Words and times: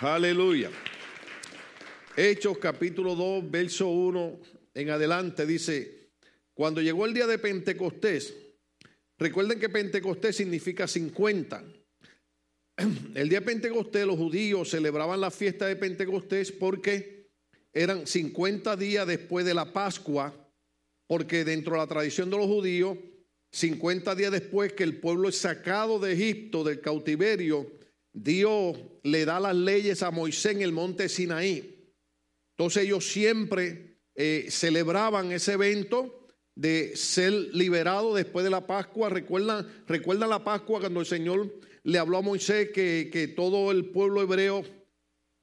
Aleluya. 0.00 0.70
Hechos 2.16 2.58
capítulo 2.58 3.16
2, 3.16 3.50
verso 3.50 3.88
1 3.88 4.40
en 4.74 4.90
adelante 4.90 5.44
dice, 5.44 6.12
cuando 6.54 6.80
llegó 6.80 7.04
el 7.04 7.14
día 7.14 7.26
de 7.26 7.36
Pentecostés, 7.36 8.32
recuerden 9.18 9.58
que 9.58 9.68
Pentecostés 9.68 10.36
significa 10.36 10.86
50. 10.86 11.64
El 13.16 13.28
día 13.28 13.40
de 13.40 13.46
Pentecostés 13.46 14.06
los 14.06 14.16
judíos 14.16 14.70
celebraban 14.70 15.20
la 15.20 15.32
fiesta 15.32 15.66
de 15.66 15.74
Pentecostés 15.74 16.52
porque 16.52 17.32
eran 17.72 18.06
50 18.06 18.76
días 18.76 19.04
después 19.04 19.44
de 19.44 19.54
la 19.54 19.72
Pascua, 19.72 20.32
porque 21.08 21.44
dentro 21.44 21.72
de 21.72 21.78
la 21.78 21.88
tradición 21.88 22.30
de 22.30 22.36
los 22.36 22.46
judíos, 22.46 22.96
50 23.50 24.14
días 24.14 24.30
después 24.30 24.74
que 24.74 24.84
el 24.84 25.00
pueblo 25.00 25.28
es 25.28 25.38
sacado 25.38 25.98
de 25.98 26.12
Egipto, 26.12 26.62
del 26.62 26.80
cautiverio, 26.80 27.77
Dios 28.22 28.76
le 29.04 29.24
da 29.24 29.38
las 29.38 29.54
leyes 29.54 30.02
a 30.02 30.10
Moisés 30.10 30.56
en 30.56 30.62
el 30.62 30.72
monte 30.72 31.08
Sinaí. 31.08 31.94
Entonces 32.56 32.84
ellos 32.84 33.06
siempre 33.06 34.00
eh, 34.14 34.46
celebraban 34.50 35.30
ese 35.30 35.52
evento 35.52 36.26
de 36.56 36.96
ser 36.96 37.32
liberado 37.32 38.14
después 38.14 38.44
de 38.44 38.50
la 38.50 38.66
Pascua. 38.66 39.08
¿Recuerdan, 39.08 39.66
recuerdan 39.86 40.30
la 40.30 40.42
Pascua 40.42 40.80
cuando 40.80 41.00
el 41.00 41.06
Señor 41.06 41.54
le 41.84 41.98
habló 41.98 42.18
a 42.18 42.22
Moisés 42.22 42.70
que, 42.70 43.32
todo 43.36 43.70
el 43.70 43.90
pueblo 43.90 44.20
hebreo 44.22 44.64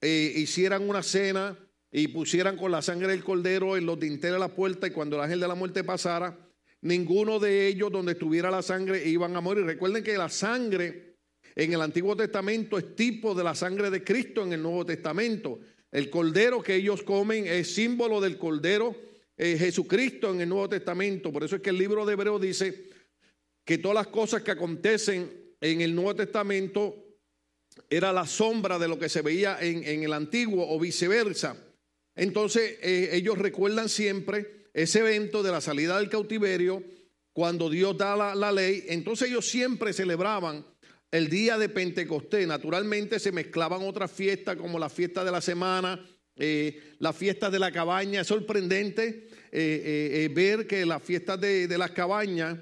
eh, 0.02 0.34
hicieran 0.36 0.88
una 0.90 1.02
cena 1.02 1.58
y 1.90 2.10
pusieran 2.10 2.58
con 2.58 2.72
la 2.72 2.82
sangre 2.82 3.08
del 3.08 3.24
cordero 3.24 3.78
en 3.78 3.86
los 3.86 3.98
dinteles 3.98 4.34
de 4.34 4.40
la 4.40 4.54
puerta 4.54 4.88
y 4.88 4.92
cuando 4.92 5.16
el 5.16 5.22
ángel 5.22 5.40
de 5.40 5.48
la 5.48 5.56
muerte 5.56 5.86
pasara, 5.86 6.38
ninguno 6.82 7.40
de 7.40 7.68
ellos 7.68 7.90
donde 7.90 8.12
estuviera 8.12 8.52
la 8.52 8.62
sangre 8.62 9.08
iban 9.08 9.34
a 9.38 9.42
morir. 9.42 9.64
Recuerden 9.64 10.04
que 10.04 10.18
la 10.18 10.28
sangre 10.28 11.15
en 11.56 11.74
el 11.74 11.82
Antiguo 11.82 12.18
Testamento 12.18 12.78
es 12.78 12.96
tipo 12.96 13.34
de 13.34 13.44
la 13.44 13.56
sangre 13.56 13.90
de 13.90 14.04
Cristo 14.04 14.44
en 14.44 14.52
el 14.52 14.62
Nuevo 14.62 14.86
Testamento. 14.86 15.60
El 15.90 16.10
cordero 16.10 16.62
que 16.62 16.76
ellos 16.76 17.04
comen 17.04 17.48
es 17.48 17.74
símbolo 17.74 18.20
del 18.20 18.38
cordero 18.38 18.94
eh, 19.38 19.56
Jesucristo 19.58 20.34
en 20.34 20.42
el 20.42 20.50
Nuevo 20.50 20.68
Testamento. 20.68 21.32
Por 21.32 21.46
eso 21.46 21.56
es 21.56 21.62
que 21.62 21.70
el 21.70 21.78
libro 21.78 22.06
de 22.06 22.14
Hebreo 22.14 22.40
dice 22.40 22.90
que 23.64 23.78
todas 23.78 23.96
las 23.96 24.08
cosas 24.08 24.42
que 24.42 24.52
acontecen 24.52 25.56
en 25.62 25.80
el 25.80 25.96
Nuevo 25.96 26.16
Testamento 26.16 27.06
era 27.90 28.12
la 28.12 28.28
sombra 28.28 28.78
de 28.78 28.90
lo 28.90 29.00
que 29.00 29.10
se 29.10 29.22
veía 29.22 29.58
en, 29.62 30.04
el 30.04 30.12
Antiguo 30.12 30.66
o 30.70 30.78
viceversa. 30.78 31.58
Entonces 32.16 32.78
eh, 32.82 33.10
ellos 33.14 33.38
recuerdan 33.38 33.88
siempre 33.88 34.68
ese 34.74 35.00
evento 35.00 35.42
de 35.42 35.52
la 35.52 35.62
salida 35.62 35.98
del 35.98 36.10
cautiverio, 36.10 36.84
cuando 37.32 37.70
Dios 37.70 37.98
da 37.98 38.36
la 38.36 38.52
ley. 38.52 38.86
Entonces 38.88 39.30
ellos 39.30 39.48
siempre 39.48 39.94
celebraban 39.94 40.66
el 41.16 41.30
día 41.30 41.58
de 41.58 41.70
Pentecostés. 41.70 42.46
Naturalmente 42.46 43.20
se 43.20 43.32
mezclaban 43.32 43.82
otras 43.84 44.12
fiestas 44.12 44.58
como 44.58 44.78
la 44.78 44.90
fiesta 44.90 45.24
de 45.24 45.32
la 45.32 45.42
semana, 45.42 46.06
eh, 46.36 46.96
la 47.00 47.14
fiesta 47.14 47.50
de 47.50 47.60
la 47.60 47.72
cabaña. 47.72 48.22
Es 48.22 48.28
sorprendente 48.28 49.30
eh, 49.52 50.26
eh, 50.26 50.30
ver 50.34 50.68
que 50.68 50.86
las 50.86 51.02
fiestas 51.02 51.40
de, 51.40 51.74
las 51.78 51.92
cabañas 51.92 52.58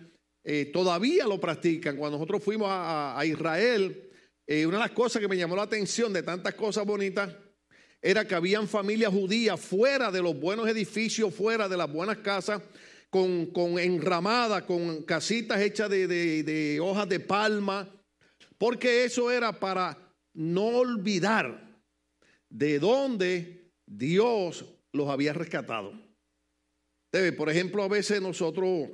todavía 0.71 1.25
lo 1.25 1.39
practican. 1.39 1.97
Cuando 1.97 2.17
nosotros 2.17 2.43
fuimos 2.43 2.67
a, 2.69 3.21
Israel, 3.25 4.09
una 4.47 4.77
de 4.77 4.83
las 4.83 4.91
cosas 4.91 5.21
que 5.21 5.27
me 5.27 5.37
llamó 5.37 5.55
la 5.55 5.63
atención 5.63 6.11
de 6.13 6.21
tantas 6.21 6.53
cosas 6.53 6.85
bonitas 6.85 7.33
era 8.01 8.27
que 8.27 8.35
habían 8.35 8.67
familias 8.67 9.13
judías 9.13 9.57
fuera 9.57 10.11
de 10.11 10.21
los 10.21 10.37
buenos 10.37 10.67
edificios, 10.67 11.33
fuera 11.33 11.69
de 11.69 11.77
las 11.77 11.89
buenas 11.89 12.17
casas, 12.17 12.61
con, 13.09 13.45
con 13.47 13.79
enramadas, 13.79 14.63
con 14.63 15.03
casitas 15.03 15.61
hechas 15.61 15.89
de, 15.89 16.07
de 16.07 16.79
hojas 16.81 17.07
de 17.07 17.21
palma, 17.21 17.89
porque 18.63 19.03
eso 19.03 19.29
era 19.29 19.59
para 19.59 19.97
no 20.35 20.67
olvidar 20.67 21.81
de 22.47 22.79
dónde 22.79 23.73
Dios 23.85 24.63
los 24.93 25.09
había 25.09 25.33
rescatado. 25.33 25.91
Por 27.35 27.49
ejemplo, 27.49 27.83
a 27.83 27.89
veces 27.89 28.21
nosotros 28.21 28.87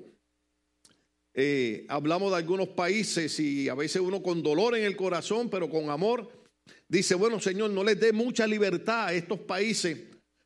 eh, 1.35 1.85
hablamos 1.87 2.31
de 2.31 2.37
algunos 2.37 2.69
países 2.69 3.39
y 3.39 3.69
a 3.69 3.75
veces 3.75 4.01
uno 4.01 4.23
con 4.23 4.41
dolor 4.41 4.75
en 4.75 4.85
el 4.85 4.95
corazón, 4.95 5.51
pero 5.51 5.69
con 5.69 5.91
amor, 5.91 6.27
dice, 6.87 7.13
bueno, 7.13 7.39
Señor, 7.39 7.69
no 7.69 7.83
les 7.83 7.99
dé 7.99 8.11
mucha 8.11 8.47
libertad 8.47 9.09
a 9.09 9.13
estos 9.13 9.37
países, 9.41 9.99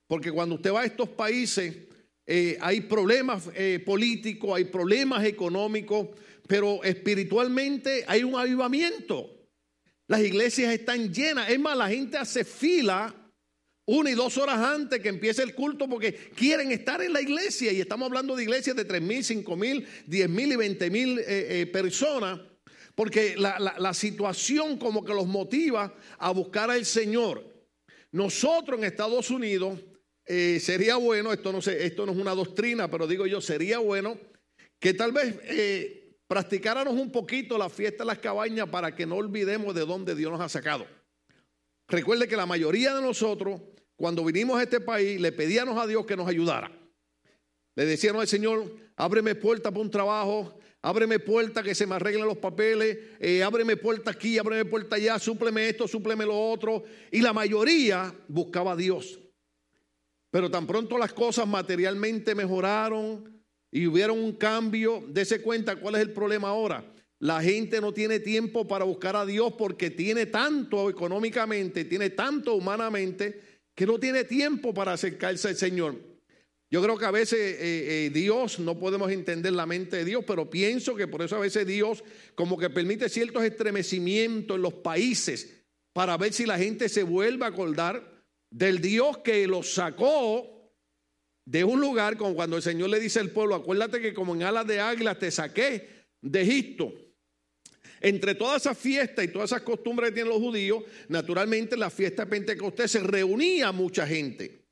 porque 0.05 0.33
cuando 0.33 0.55
usted 0.55 0.73
va 0.73 0.81
a 0.81 0.85
estos 0.85 1.07
países 1.07 1.73
eh, 2.25 2.57
hay 2.59 2.81
problemas 2.81 3.49
eh, 3.55 3.81
políticos, 3.85 4.51
hay 4.53 4.65
problemas 4.65 5.23
económicos, 5.23 6.09
pero 6.47 6.83
espiritualmente 6.83 8.03
hay 8.07 8.23
un 8.23 8.35
avivamiento. 8.35 9.29
Las 10.07 10.21
iglesias 10.21 10.73
están 10.73 11.13
llenas. 11.13 11.49
Es 11.49 11.59
más, 11.59 11.77
la 11.77 11.89
gente 11.89 12.17
hace 12.17 12.43
fila 12.43 13.15
una 13.85 14.11
y 14.11 14.13
dos 14.13 14.37
horas 14.37 14.59
antes 14.59 15.01
que 15.01 15.09
empiece 15.09 15.43
el 15.43 15.53
culto 15.53 15.89
porque 15.89 16.13
quieren 16.13 16.71
estar 16.71 17.01
en 17.01 17.13
la 17.13 17.21
iglesia. 17.21 17.71
Y 17.71 17.81
estamos 17.81 18.07
hablando 18.07 18.35
de 18.35 18.43
iglesias 18.43 18.75
de 18.75 18.85
tres 18.85 19.01
mil, 19.01 19.23
cinco 19.23 19.55
mil, 19.55 19.87
diez 20.05 20.29
mil 20.29 20.51
y 20.51 20.55
veinte 20.55 20.89
mil 20.89 21.19
eh, 21.19 21.25
eh, 21.27 21.65
personas. 21.67 22.39
Porque 22.95 23.35
la, 23.35 23.93
situación 23.93 24.77
como 24.77 25.03
que 25.03 25.13
los 25.13 25.25
motiva 25.25 25.95
a 26.19 26.31
buscar 26.31 26.69
al 26.69 26.85
Señor. 26.85 27.43
Nosotros 28.11 28.77
en 28.77 28.85
Estados 28.85 29.31
Unidos 29.31 29.79
eh, 30.25 30.59
sería 30.61 30.97
bueno, 30.97 31.33
esto 31.33 31.51
no, 31.51 31.59
sé, 31.59 31.87
esto 31.87 32.05
no 32.05 32.11
es 32.11 32.17
una 32.19 32.35
doctrina, 32.35 32.91
pero 32.91 33.07
digo 33.07 33.25
yo, 33.25 33.41
sería 33.41 33.79
bueno 33.79 34.19
que 34.79 34.93
tal 34.93 35.11
vez 35.11 35.39
practicáramos 36.33 36.95
un 36.95 37.11
poquito 37.11 37.59
la 37.59 37.69
fiesta 37.69 38.03
de 38.03 38.07
las 38.07 38.17
cabañas 38.17 38.67
para 38.67 38.95
que 38.95 39.05
no 39.05 39.17
olvidemos 39.17 39.75
de 39.75 39.85
dónde 39.85 40.15
Dios 40.15 40.31
nos 40.31 40.41
ha 40.41 40.49
sacado. 40.49 40.87
Recuerde 41.87 42.27
que 42.27 42.35
la 42.35 42.47
mayoría 42.47 42.95
de 42.95 43.03
nosotros, 43.03 43.61
cuando 43.95 44.25
vinimos 44.25 44.57
a 44.57 44.63
este 44.63 44.81
país, 44.81 45.21
le 45.21 45.31
pedíamos 45.31 45.77
a 45.77 45.85
Dios 45.85 46.07
que 46.07 46.17
nos 46.17 46.27
ayudara. 46.27 46.71
Le 47.75 47.85
decíamos 47.85 48.21
al 48.21 48.27
Señor, 48.27 48.65
ábreme 48.95 49.35
puerta 49.35 49.69
para 49.69 49.83
un 49.83 49.91
trabajo, 49.91 50.57
ábreme 50.81 51.19
puerta 51.19 51.61
que 51.61 51.75
se 51.75 51.85
me 51.85 51.93
arreglen 51.93 52.25
los 52.25 52.39
papeles, 52.39 52.97
eh, 53.19 53.43
ábreme 53.43 53.77
puerta 53.77 54.09
aquí, 54.09 54.39
ábreme 54.39 54.65
puerta 54.65 54.95
allá, 54.95 55.19
súpleme 55.19 55.69
esto, 55.69 55.87
súpleme 55.87 56.25
lo 56.25 56.49
otro. 56.49 56.83
Y 57.11 57.21
la 57.21 57.33
mayoría 57.33 58.11
buscaba 58.27 58.71
a 58.71 58.75
Dios. 58.75 59.19
Pero 60.31 60.49
tan 60.49 60.65
pronto 60.65 60.97
las 60.97 61.13
cosas 61.13 61.47
materialmente 61.47 62.33
mejoraron, 62.33 63.42
y 63.75 63.87
hubiera 63.87 64.13
un 64.13 64.33
cambio, 64.33 65.03
dése 65.09 65.41
cuenta 65.41 65.77
cuál 65.77 65.95
es 65.95 66.01
el 66.01 66.11
problema 66.11 66.49
ahora. 66.49 66.85
La 67.17 67.41
gente 67.41 67.81
no 67.81 67.91
tiene 67.91 68.19
tiempo 68.19 68.67
para 68.67 68.85
buscar 68.85 69.15
a 69.15 69.25
Dios 69.25 69.53
porque 69.57 69.89
tiene 69.89 70.27
tanto 70.27 70.91
económicamente, 70.91 71.83
tiene 71.83 72.11
tanto 72.11 72.53
humanamente, 72.53 73.41
que 73.73 73.87
no 73.87 73.99
tiene 73.99 74.25
tiempo 74.25 74.75
para 74.75 74.93
acercarse 74.93 75.47
al 75.47 75.55
Señor. 75.55 75.95
Yo 76.69 76.83
creo 76.83 76.99
que 76.99 77.05
a 77.05 77.11
veces 77.11 77.39
eh, 77.39 78.05
eh, 78.05 78.09
Dios, 78.13 78.59
no 78.59 78.77
podemos 78.77 79.11
entender 79.11 79.53
la 79.53 79.65
mente 79.65 79.97
de 79.97 80.05
Dios, 80.05 80.23
pero 80.27 80.51
pienso 80.51 80.95
que 80.95 81.07
por 81.07 81.23
eso 81.23 81.37
a 81.37 81.39
veces 81.39 81.65
Dios 81.65 82.03
como 82.35 82.59
que 82.59 82.69
permite 82.69 83.09
ciertos 83.09 83.43
estremecimientos 83.43 84.55
en 84.55 84.61
los 84.61 84.75
países 84.75 85.63
para 85.93 86.15
ver 86.17 86.31
si 86.31 86.45
la 86.45 86.59
gente 86.59 86.89
se 86.89 87.01
vuelve 87.01 87.45
a 87.45 87.49
acordar 87.49 88.23
del 88.51 88.81
Dios 88.81 89.17
que 89.19 89.47
los 89.47 89.73
sacó 89.73 90.62
de 91.45 91.63
un 91.63 91.81
lugar 91.81 92.17
como 92.17 92.35
cuando 92.35 92.57
el 92.57 92.63
Señor 92.63 92.89
le 92.89 92.99
dice 92.99 93.19
al 93.19 93.31
pueblo, 93.31 93.55
acuérdate 93.55 94.01
que 94.01 94.13
como 94.13 94.35
en 94.35 94.43
alas 94.43 94.65
de 94.67 94.79
águila 94.79 95.17
te 95.17 95.31
saqué 95.31 96.05
de 96.21 96.41
Egipto. 96.41 96.93
Entre 97.99 98.35
todas 98.35 98.61
esas 98.61 98.77
fiestas 98.77 99.23
y 99.25 99.29
todas 99.29 99.51
esas 99.51 99.61
costumbres 99.61 100.09
que 100.09 100.15
tienen 100.15 100.33
los 100.33 100.41
judíos, 100.41 100.83
naturalmente 101.07 101.75
en 101.75 101.79
la 101.79 101.89
fiesta 101.89 102.25
de 102.25 102.31
Pentecostés 102.31 102.91
se 102.91 102.99
reunía 102.99 103.71
mucha 103.71 104.05
gente. 104.05 104.63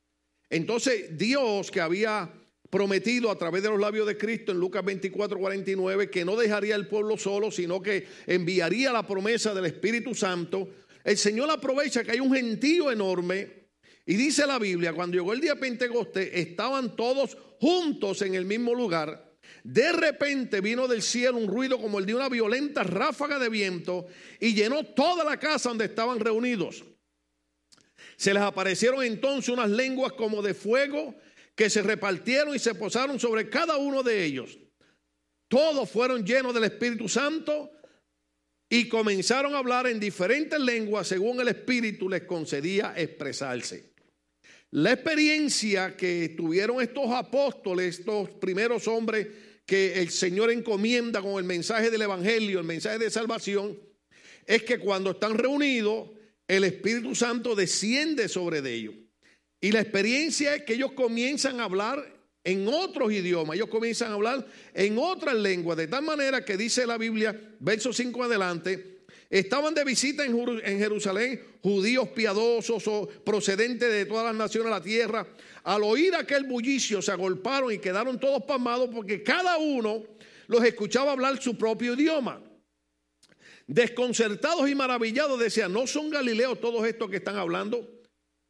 Entonces 0.49 1.17
Dios 1.17 1.71
que 1.71 1.79
había 1.79 2.29
prometido 2.69 3.29
a 3.29 3.37
través 3.37 3.63
de 3.63 3.69
los 3.69 3.79
labios 3.79 4.07
de 4.07 4.17
Cristo 4.17 4.51
en 4.51 4.59
Lucas 4.59 4.83
24, 4.83 5.37
49, 5.37 6.09
que 6.09 6.25
no 6.25 6.37
dejaría 6.37 6.75
al 6.75 6.87
pueblo 6.87 7.17
solo, 7.17 7.51
sino 7.51 7.81
que 7.81 8.07
enviaría 8.27 8.93
la 8.93 9.05
promesa 9.05 9.53
del 9.53 9.65
Espíritu 9.65 10.15
Santo, 10.15 10.69
el 11.03 11.17
Señor 11.17 11.49
aprovecha 11.49 12.03
que 12.03 12.11
hay 12.11 12.19
un 12.19 12.33
gentío 12.33 12.91
enorme 12.91 13.60
y 14.05 14.15
dice 14.15 14.47
la 14.47 14.59
Biblia, 14.59 14.93
cuando 14.93 15.15
llegó 15.15 15.33
el 15.33 15.41
día 15.41 15.59
Pentecostés, 15.59 16.29
estaban 16.33 16.95
todos 16.95 17.37
juntos 17.59 18.21
en 18.21 18.35
el 18.35 18.45
mismo 18.45 18.73
lugar. 18.73 19.31
De 19.63 19.91
repente 19.91 20.59
vino 20.61 20.87
del 20.87 21.01
cielo 21.01 21.37
un 21.37 21.47
ruido 21.47 21.79
como 21.79 21.99
el 21.99 22.05
de 22.05 22.15
una 22.15 22.29
violenta 22.29 22.83
ráfaga 22.83 23.37
de 23.37 23.49
viento 23.49 24.07
y 24.39 24.53
llenó 24.53 24.83
toda 24.83 25.23
la 25.23 25.37
casa 25.37 25.69
donde 25.69 25.85
estaban 25.85 26.19
reunidos. 26.19 26.83
Se 28.17 28.33
les 28.33 28.41
aparecieron 28.41 29.03
entonces 29.03 29.49
unas 29.49 29.69
lenguas 29.69 30.13
como 30.13 30.41
de 30.41 30.53
fuego 30.53 31.15
que 31.55 31.69
se 31.69 31.83
repartieron 31.83 32.55
y 32.55 32.59
se 32.59 32.73
posaron 32.73 33.19
sobre 33.19 33.49
cada 33.49 33.77
uno 33.77 34.01
de 34.01 34.23
ellos. 34.23 34.57
Todos 35.47 35.89
fueron 35.89 36.25
llenos 36.25 36.53
del 36.53 36.63
Espíritu 36.63 37.07
Santo 37.07 37.71
y 38.69 38.87
comenzaron 38.87 39.53
a 39.53 39.59
hablar 39.59 39.85
en 39.85 39.99
diferentes 39.99 40.59
lenguas 40.59 41.07
según 41.07 41.39
el 41.41 41.49
Espíritu 41.49 42.09
les 42.09 42.23
concedía 42.23 42.93
expresarse. 42.95 43.90
La 44.71 44.93
experiencia 44.93 45.97
que 45.97 46.29
tuvieron 46.29 46.81
estos 46.81 47.11
apóstoles, 47.11 47.99
estos 47.99 48.29
primeros 48.31 48.87
hombres 48.87 49.27
que 49.65 49.99
el 49.99 50.09
Señor 50.09 50.49
encomienda 50.49 51.21
con 51.21 51.37
el 51.37 51.43
mensaje 51.43 51.91
del 51.91 52.03
Evangelio, 52.03 52.59
el 52.59 52.65
mensaje 52.65 52.97
de 52.97 53.09
salvación, 53.09 53.77
es 54.45 54.63
que 54.63 54.79
cuando 54.79 55.11
están 55.11 55.37
reunidos, 55.37 56.11
el 56.47 56.63
Espíritu 56.63 57.13
Santo 57.15 57.53
desciende 57.53 58.29
sobre 58.29 58.59
ellos. 58.59 58.95
Y 59.59 59.73
la 59.73 59.81
experiencia 59.81 60.55
es 60.55 60.63
que 60.63 60.75
ellos 60.75 60.93
comienzan 60.93 61.59
a 61.59 61.65
hablar 61.65 62.21
en 62.43 62.65
otros 62.69 63.11
idiomas, 63.11 63.57
ellos 63.57 63.69
comienzan 63.69 64.11
a 64.11 64.15
hablar 64.15 64.47
en 64.73 64.97
otras 64.97 65.35
lenguas, 65.35 65.77
de 65.77 65.87
tal 65.87 66.03
manera 66.03 66.45
que 66.45 66.55
dice 66.55 66.87
la 66.87 66.97
Biblia, 66.97 67.37
verso 67.59 67.91
5 67.91 68.23
adelante, 68.23 69.00
estaban 69.31 69.73
de 69.73 69.83
visita 69.85 70.25
en 70.25 70.77
Jerusalén 70.77 71.41
judíos 71.63 72.09
piadosos 72.09 72.83
procedentes 73.23 73.91
de 73.91 74.05
todas 74.05 74.25
las 74.25 74.35
naciones 74.35 74.65
de 74.65 74.71
la 74.71 74.83
tierra. 74.83 75.27
Al 75.63 75.83
oír 75.83 76.13
aquel 76.15 76.43
bullicio 76.43 77.01
se 77.01 77.11
agolparon 77.11 77.71
y 77.71 77.79
quedaron 77.79 78.19
todos 78.19 78.43
pasmados 78.43 78.89
porque 78.93 79.23
cada 79.23 79.57
uno 79.57 80.03
los 80.47 80.63
escuchaba 80.63 81.13
hablar 81.13 81.41
su 81.41 81.57
propio 81.57 81.93
idioma. 81.93 82.41
Desconcertados 83.67 84.69
y 84.69 84.75
maravillados 84.75 85.39
decían, 85.39 85.71
¿no 85.71 85.87
son 85.87 86.09
galileos 86.09 86.59
todos 86.59 86.85
estos 86.85 87.09
que 87.09 87.17
están 87.17 87.37
hablando? 87.37 87.87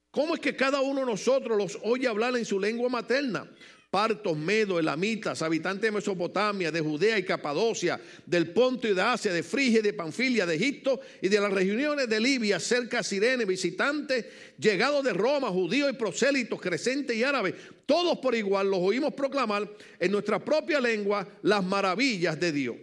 ¿Cómo 0.10 0.34
es 0.34 0.42
que 0.42 0.56
cada 0.56 0.82
uno 0.82 1.02
de 1.02 1.06
nosotros 1.06 1.58
los 1.58 1.78
oye 1.84 2.08
hablar 2.08 2.36
en 2.36 2.44
su 2.44 2.60
lengua 2.60 2.90
materna? 2.90 3.50
Partos, 3.92 4.38
medos, 4.38 4.80
elamitas, 4.80 5.42
habitantes 5.42 5.82
de 5.82 5.92
Mesopotamia, 5.92 6.72
de 6.72 6.80
Judea 6.80 7.20
y 7.20 7.24
Capadocia, 7.24 8.00
del 8.26 8.52
Ponto 8.52 8.88
y 8.88 8.94
de 8.94 9.02
Asia, 9.02 9.34
de 9.34 9.44
Frigia 9.44 9.82
de 9.82 9.92
Panfilia, 9.92 10.46
de 10.46 10.56
Egipto 10.56 11.02
y 11.22 11.28
de 11.28 11.42
las 11.42 11.52
regiones 11.52 12.08
de 12.08 12.22
Libia, 12.22 12.58
cerca 12.62 13.00
de 13.00 13.04
Sirene, 13.04 13.44
visitantes 13.44 14.26
llegados 14.58 15.04
de 15.04 15.12
Roma, 15.12 15.50
judíos 15.50 15.92
y 15.92 15.94
prosélitos, 15.94 16.62
crecentes 16.62 17.18
y 17.18 17.24
árabes, 17.24 17.54
todos 17.86 18.20
por 18.20 18.34
igual 18.34 18.72
los 18.72 18.80
oímos 18.80 19.14
proclamar 19.14 19.70
en 20.00 20.12
nuestra 20.12 20.40
propia 20.40 20.80
lengua 20.80 21.28
las 21.42 21.62
maravillas 21.62 22.40
de 22.40 22.54
Dios. 22.54 22.78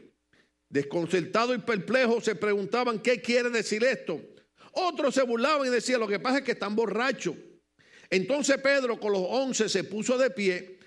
Desconcertados 0.69 1.57
y 1.57 1.61
perplejos 1.61 2.25
se 2.25 2.35
preguntaban 2.35 2.99
qué 2.99 3.23
quiere 3.23 3.49
decir 3.49 3.83
esto. 3.83 4.21
Otros 4.73 5.15
se 5.15 5.23
burlaban 5.23 5.67
y 5.67 5.71
decían, 5.71 6.01
lo 6.01 6.07
que 6.07 6.21
pasa 6.21 6.39
es 6.39 6.45
que 6.45 6.53
están 6.53 6.77
borrachos. 6.77 7.35
Entonces 8.11 8.59
Pedro 8.59 9.01
con 9.01 9.13
los 9.13 9.23
once 9.27 9.71
se 9.71 9.85
puso 9.85 10.19
de 10.19 10.29
pie 10.29 10.78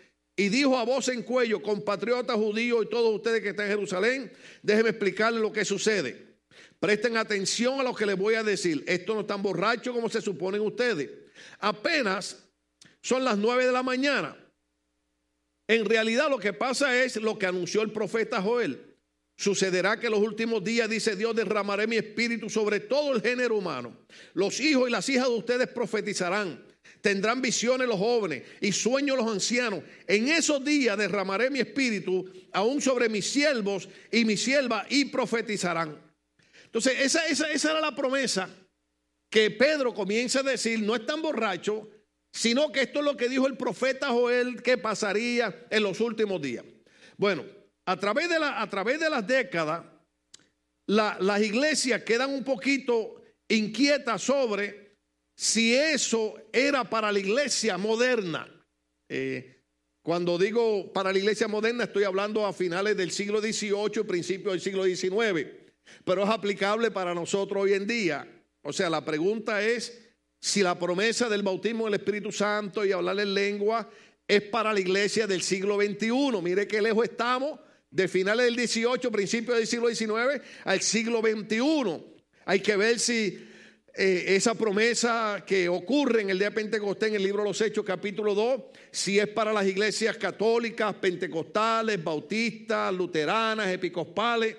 y 0.41 0.49
dijo 0.49 0.75
a 0.75 0.83
voz 0.83 1.07
en 1.09 1.21
cuello, 1.21 1.61
compatriotas 1.61 2.35
judíos 2.35 2.83
y 2.83 2.89
todos 2.89 3.13
ustedes 3.13 3.43
que 3.43 3.49
están 3.49 3.67
en 3.67 3.73
Jerusalén, 3.73 4.33
déjenme 4.63 4.89
explicarles 4.89 5.39
lo 5.39 5.53
que 5.53 5.63
sucede. 5.63 6.35
Presten 6.79 7.15
atención 7.15 7.79
a 7.79 7.83
lo 7.83 7.93
que 7.93 8.07
les 8.07 8.17
voy 8.17 8.33
a 8.33 8.41
decir. 8.41 8.83
Esto 8.87 9.13
no 9.13 9.21
es 9.21 9.27
tan 9.27 9.43
borracho 9.43 9.93
como 9.93 10.09
se 10.09 10.19
suponen 10.19 10.61
ustedes. 10.61 11.11
Apenas 11.59 12.43
son 13.03 13.23
las 13.23 13.37
nueve 13.37 13.67
de 13.67 13.71
la 13.71 13.83
mañana. 13.83 14.35
En 15.67 15.85
realidad 15.85 16.27
lo 16.27 16.39
que 16.39 16.53
pasa 16.53 17.03
es 17.03 17.17
lo 17.17 17.37
que 17.37 17.45
anunció 17.45 17.83
el 17.83 17.91
profeta 17.91 18.41
Joel. 18.41 18.95
Sucederá 19.37 19.99
que 19.99 20.07
en 20.07 20.13
los 20.13 20.21
últimos 20.21 20.63
días, 20.63 20.89
dice 20.89 21.15
Dios, 21.15 21.35
derramaré 21.35 21.85
mi 21.85 21.97
espíritu 21.97 22.49
sobre 22.49 22.79
todo 22.79 23.13
el 23.13 23.21
género 23.21 23.57
humano. 23.57 23.95
Los 24.33 24.59
hijos 24.59 24.89
y 24.89 24.91
las 24.91 25.07
hijas 25.07 25.27
de 25.27 25.35
ustedes 25.35 25.67
profetizarán 25.67 26.65
Tendrán 27.01 27.41
visiones 27.41 27.87
los 27.87 27.97
jóvenes 27.97 28.43
y 28.61 28.71
sueños 28.71 29.17
los 29.17 29.27
ancianos. 29.27 29.83
En 30.07 30.27
esos 30.27 30.63
días 30.63 30.97
derramaré 30.97 31.49
mi 31.49 31.59
espíritu 31.59 32.31
aún 32.53 32.79
sobre 32.79 33.09
mis 33.09 33.29
siervos 33.29 33.89
y 34.11 34.23
mis 34.23 34.41
siervas 34.43 34.85
y 34.89 35.05
profetizarán. 35.05 35.99
Entonces, 36.65 36.99
esa, 37.01 37.27
esa, 37.27 37.71
era 37.71 37.81
la 37.81 37.95
promesa 37.95 38.49
que 39.29 39.49
Pedro 39.51 39.93
comienza 39.93 40.39
a 40.39 40.43
decir, 40.43 40.79
no 40.81 40.95
es 40.95 41.05
tan 41.05 41.21
borracho, 41.21 41.89
sino 42.31 42.71
que 42.71 42.81
esto 42.81 42.99
es 42.99 43.05
lo 43.05 43.17
que 43.17 43.27
dijo 43.27 43.47
el 43.47 43.57
profeta 43.57 44.07
Joel 44.09 44.61
que 44.61 44.77
pasaría 44.77 45.65
en 45.69 45.83
los 45.83 45.99
últimos 45.99 46.41
días. 46.41 46.63
Bueno, 47.17 47.43
a 47.85 47.97
través 47.97 48.29
de, 48.29 48.39
la, 48.39 48.61
a 48.61 48.69
través 48.69 48.99
de 48.99 49.09
las 49.09 49.25
décadas, 49.25 49.83
las 50.85 51.41
iglesias 51.41 52.03
quedan 52.03 52.29
un 52.29 52.43
poquito 52.43 53.21
inquietas 53.47 54.21
sobre 54.21 54.80
si 55.41 55.73
eso 55.73 56.35
era 56.53 56.83
para 56.83 57.11
la 57.11 57.17
iglesia 57.17 57.75
moderna. 57.75 58.47
Eh, 59.09 59.63
cuando 60.03 60.37
digo 60.37 60.93
para 60.93 61.11
la 61.11 61.17
iglesia 61.17 61.47
moderna, 61.47 61.85
estoy 61.85 62.03
hablando 62.03 62.45
a 62.45 62.53
finales 62.53 62.95
del 62.95 63.09
siglo 63.09 63.41
XVIII, 63.41 64.03
principios 64.03 64.53
del 64.53 64.61
siglo 64.61 64.83
XIX, 64.83 65.49
pero 66.05 66.21
es 66.21 66.29
aplicable 66.29 66.91
para 66.91 67.15
nosotros 67.15 67.63
hoy 67.63 67.73
en 67.73 67.87
día. 67.87 68.27
O 68.61 68.71
sea, 68.71 68.87
la 68.91 69.03
pregunta 69.03 69.63
es 69.63 70.13
si 70.39 70.61
la 70.61 70.77
promesa 70.77 71.27
del 71.27 71.41
bautismo 71.41 71.85
del 71.85 71.95
Espíritu 71.95 72.31
Santo 72.31 72.85
y 72.85 72.91
hablar 72.91 73.19
en 73.19 73.33
lengua 73.33 73.89
es 74.27 74.43
para 74.43 74.71
la 74.71 74.79
iglesia 74.79 75.25
del 75.25 75.41
siglo 75.41 75.81
XXI. 75.81 76.39
Mire 76.43 76.67
qué 76.67 76.83
lejos 76.83 77.05
estamos 77.05 77.59
de 77.89 78.07
finales 78.07 78.45
del 78.45 78.67
XVIII, 78.67 79.09
principios 79.11 79.57
del 79.57 79.65
siglo 79.65 79.87
XIX 79.89 80.39
al 80.65 80.81
siglo 80.81 81.19
XXI. 81.19 82.03
Hay 82.45 82.59
que 82.59 82.75
ver 82.75 82.99
si 82.99 83.47
eh, 83.93 84.35
esa 84.35 84.55
promesa 84.55 85.43
que 85.45 85.67
ocurre 85.67 86.21
en 86.21 86.29
el 86.29 86.39
día 86.39 86.49
de 86.49 86.55
Pentecostés 86.55 87.09
en 87.09 87.15
el 87.15 87.23
libro 87.23 87.43
de 87.43 87.49
los 87.49 87.59
Hechos 87.59 87.83
capítulo 87.83 88.33
2, 88.33 88.61
si 88.89 89.19
es 89.19 89.27
para 89.27 89.51
las 89.51 89.65
iglesias 89.65 90.15
católicas, 90.15 90.95
pentecostales, 90.95 92.01
bautistas, 92.01 92.93
luteranas, 92.93 93.67
episcopales. 93.67 94.55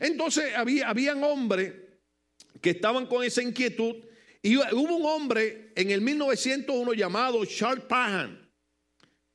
Entonces 0.00 0.54
había, 0.56 0.88
habían 0.88 1.22
hombres 1.22 1.72
que 2.60 2.70
estaban 2.70 3.06
con 3.06 3.22
esa 3.22 3.40
inquietud 3.40 3.96
y 4.42 4.56
hubo 4.56 4.96
un 4.96 5.06
hombre 5.06 5.72
en 5.76 5.92
el 5.92 6.00
1901 6.00 6.92
llamado 6.94 7.44
Charles 7.44 7.84
Pahan, 7.84 8.50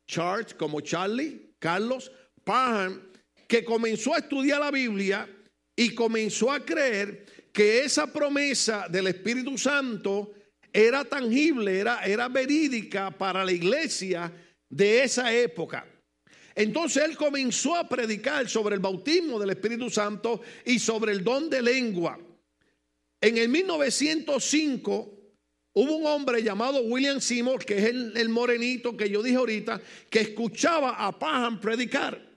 Charles 0.07 0.53
como 0.55 0.81
Charlie, 0.81 1.55
Carlos 1.57 2.11
Pahan, 2.43 3.09
que 3.47 3.63
comenzó 3.63 4.13
a 4.13 4.19
estudiar 4.19 4.59
la 4.59 4.71
Biblia 4.71 5.29
y 5.75 5.95
comenzó 5.95 6.51
a 6.51 6.65
creer 6.65 7.25
que 7.51 7.83
esa 7.83 8.07
promesa 8.07 8.87
del 8.89 9.07
Espíritu 9.07 9.57
Santo 9.57 10.33
era 10.71 11.03
tangible, 11.03 11.79
era, 11.79 12.03
era 12.05 12.29
verídica 12.29 13.11
para 13.11 13.43
la 13.43 13.51
iglesia 13.51 14.31
de 14.69 15.03
esa 15.03 15.33
época. 15.33 15.85
Entonces 16.55 17.03
él 17.03 17.17
comenzó 17.17 17.75
a 17.75 17.87
predicar 17.87 18.47
sobre 18.49 18.75
el 18.75 18.81
bautismo 18.81 19.39
del 19.39 19.51
Espíritu 19.51 19.89
Santo 19.89 20.41
y 20.65 20.79
sobre 20.79 21.11
el 21.11 21.23
don 21.23 21.49
de 21.49 21.61
lengua. 21.61 22.19
En 23.21 23.37
el 23.37 23.49
1905 23.49 25.17
hubo 25.73 25.95
un 25.95 26.05
hombre 26.05 26.43
llamado 26.43 26.81
William 26.81 27.21
Seymour, 27.21 27.63
que 27.63 27.77
es 27.77 27.85
el, 27.85 28.17
el 28.17 28.29
morenito 28.29 28.97
que 28.97 29.09
yo 29.09 29.21
dije 29.21 29.37
ahorita, 29.37 29.81
que 30.09 30.21
escuchaba 30.21 31.05
a 31.05 31.17
Pahan 31.17 31.59
predicar. 31.59 32.29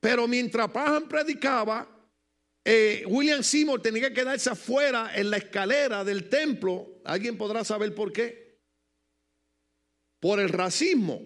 Pero 0.00 0.26
mientras 0.26 0.70
Pahan 0.70 1.08
predicaba, 1.08 1.95
eh, 2.68 3.04
William 3.06 3.44
Seymour 3.44 3.80
tenía 3.80 4.08
que 4.08 4.14
quedarse 4.14 4.50
afuera 4.50 5.12
en 5.14 5.30
la 5.30 5.36
escalera 5.36 6.02
del 6.02 6.28
templo. 6.28 7.00
¿Alguien 7.04 7.38
podrá 7.38 7.62
saber 7.62 7.94
por 7.94 8.12
qué? 8.12 8.58
Por 10.18 10.40
el 10.40 10.48
racismo. 10.48 11.22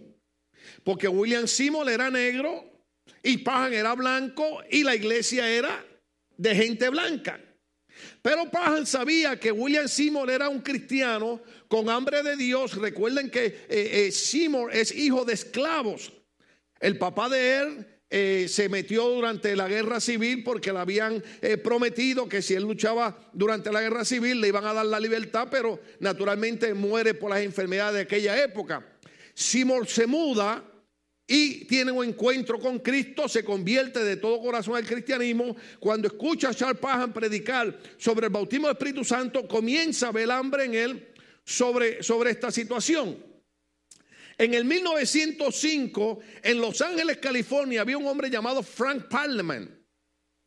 Porque 0.84 1.08
William 1.08 1.48
Seymour 1.48 1.88
era 1.88 2.10
negro 2.10 2.84
y 3.22 3.38
Pajan 3.38 3.72
era 3.72 3.94
blanco 3.94 4.60
y 4.70 4.84
la 4.84 4.94
iglesia 4.94 5.50
era 5.50 5.82
de 6.36 6.54
gente 6.54 6.90
blanca. 6.90 7.40
Pero 8.20 8.50
Pajan 8.50 8.84
sabía 8.84 9.40
que 9.40 9.50
William 9.50 9.88
Seymour 9.88 10.30
era 10.30 10.50
un 10.50 10.60
cristiano 10.60 11.40
con 11.68 11.88
hambre 11.88 12.22
de 12.22 12.36
Dios. 12.36 12.76
Recuerden 12.76 13.30
que 13.30 13.46
eh, 13.46 13.64
eh, 13.68 14.12
Seymour 14.12 14.76
es 14.76 14.94
hijo 14.94 15.24
de 15.24 15.32
esclavos. 15.32 16.12
El 16.80 16.98
papá 16.98 17.30
de 17.30 17.56
él 17.56 17.86
eh, 18.12 18.46
se 18.48 18.68
metió 18.68 19.08
durante 19.08 19.54
la 19.54 19.68
guerra 19.68 20.00
civil 20.00 20.42
porque 20.42 20.72
le 20.72 20.80
habían 20.80 21.22
eh, 21.40 21.56
prometido 21.56 22.28
que 22.28 22.42
si 22.42 22.54
él 22.54 22.64
luchaba 22.64 23.30
durante 23.32 23.70
la 23.70 23.80
guerra 23.80 24.04
civil 24.04 24.40
le 24.40 24.48
iban 24.48 24.64
a 24.64 24.74
dar 24.74 24.86
la 24.86 24.98
libertad, 24.98 25.46
pero 25.48 25.80
naturalmente 26.00 26.74
muere 26.74 27.14
por 27.14 27.30
las 27.30 27.40
enfermedades 27.42 27.94
de 27.94 28.00
aquella 28.00 28.42
época. 28.42 28.84
Simón 29.32 29.86
se 29.86 30.08
muda 30.08 30.64
y 31.24 31.66
tiene 31.66 31.92
un 31.92 32.04
encuentro 32.04 32.58
con 32.58 32.80
Cristo, 32.80 33.28
se 33.28 33.44
convierte 33.44 34.02
de 34.02 34.16
todo 34.16 34.40
corazón 34.40 34.74
al 34.74 34.84
cristianismo. 34.84 35.54
Cuando 35.78 36.08
escucha 36.08 36.48
a 36.48 36.54
Charles 36.54 36.80
Pajan 36.80 37.12
predicar 37.12 37.78
sobre 37.96 38.26
el 38.26 38.32
bautismo 38.32 38.66
del 38.66 38.76
Espíritu 38.76 39.04
Santo, 39.04 39.46
comienza 39.46 40.08
a 40.08 40.12
ver 40.12 40.28
hambre 40.32 40.64
en 40.64 40.74
él 40.74 41.08
sobre, 41.44 42.02
sobre 42.02 42.32
esta 42.32 42.50
situación. 42.50 43.29
En 44.40 44.54
el 44.54 44.64
1905, 44.64 46.18
en 46.42 46.60
Los 46.62 46.80
Ángeles, 46.80 47.18
California, 47.18 47.82
había 47.82 47.98
un 47.98 48.06
hombre 48.06 48.30
llamado 48.30 48.62
Frank 48.62 49.06
Parliament. 49.06 49.70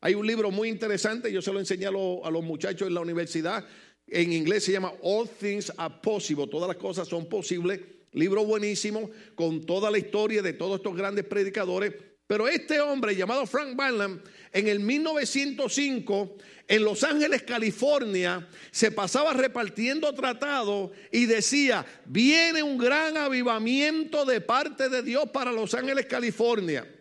Hay 0.02 0.16
un 0.16 0.26
libro 0.26 0.50
muy 0.50 0.68
interesante, 0.68 1.32
yo 1.32 1.44
se 1.44 1.54
lo 1.54 1.60
enseñé 1.60 1.86
a, 1.86 1.92
los 1.92 2.44
muchachos 2.44 2.88
en 2.88 2.96
la 2.96 3.02
universidad. 3.02 3.64
En 4.08 4.34
inglés 4.34 4.64
se 4.64 4.72
llama 4.72 4.92
All 5.04 5.30
Things 5.30 5.72
Are 5.78 5.94
Possible, 6.02 6.48
todas 6.48 6.68
las 6.68 6.78
cosas 6.78 7.08
son 7.08 7.30
posibles. 7.30 7.82
Libro 8.14 8.44
buenísimo, 8.44 9.12
con 9.36 9.64
toda 9.64 9.92
la 9.92 10.00
historia 10.00 10.42
de 10.42 10.54
todos 10.54 10.78
estos 10.78 10.98
grandes 10.98 11.26
predicadores. 11.26 11.94
Pero 12.34 12.48
este 12.48 12.82
hombre 12.82 13.16
llamado 13.16 13.46
Frank 13.46 13.76
Parliament, 13.76 14.26
en 14.52 14.68
el 14.68 14.80
1905 14.80 16.36
en 16.68 16.84
Los 16.84 17.04
Ángeles, 17.04 17.44
California, 17.44 18.48
se 18.72 18.90
pasaba 18.90 19.34
repartiendo 19.34 20.12
tratados 20.16 20.90
y 21.12 21.28
decía, 21.28 21.86
viene 22.06 22.64
un 22.64 22.80
gran 22.80 23.18
avivamiento 23.18 24.26
de 24.26 24.42
parte 24.42 24.90
de 24.90 25.04
Dios 25.04 25.30
para 25.30 25.52
Los 25.52 25.76
Ángeles, 25.76 26.08
California. 26.08 26.92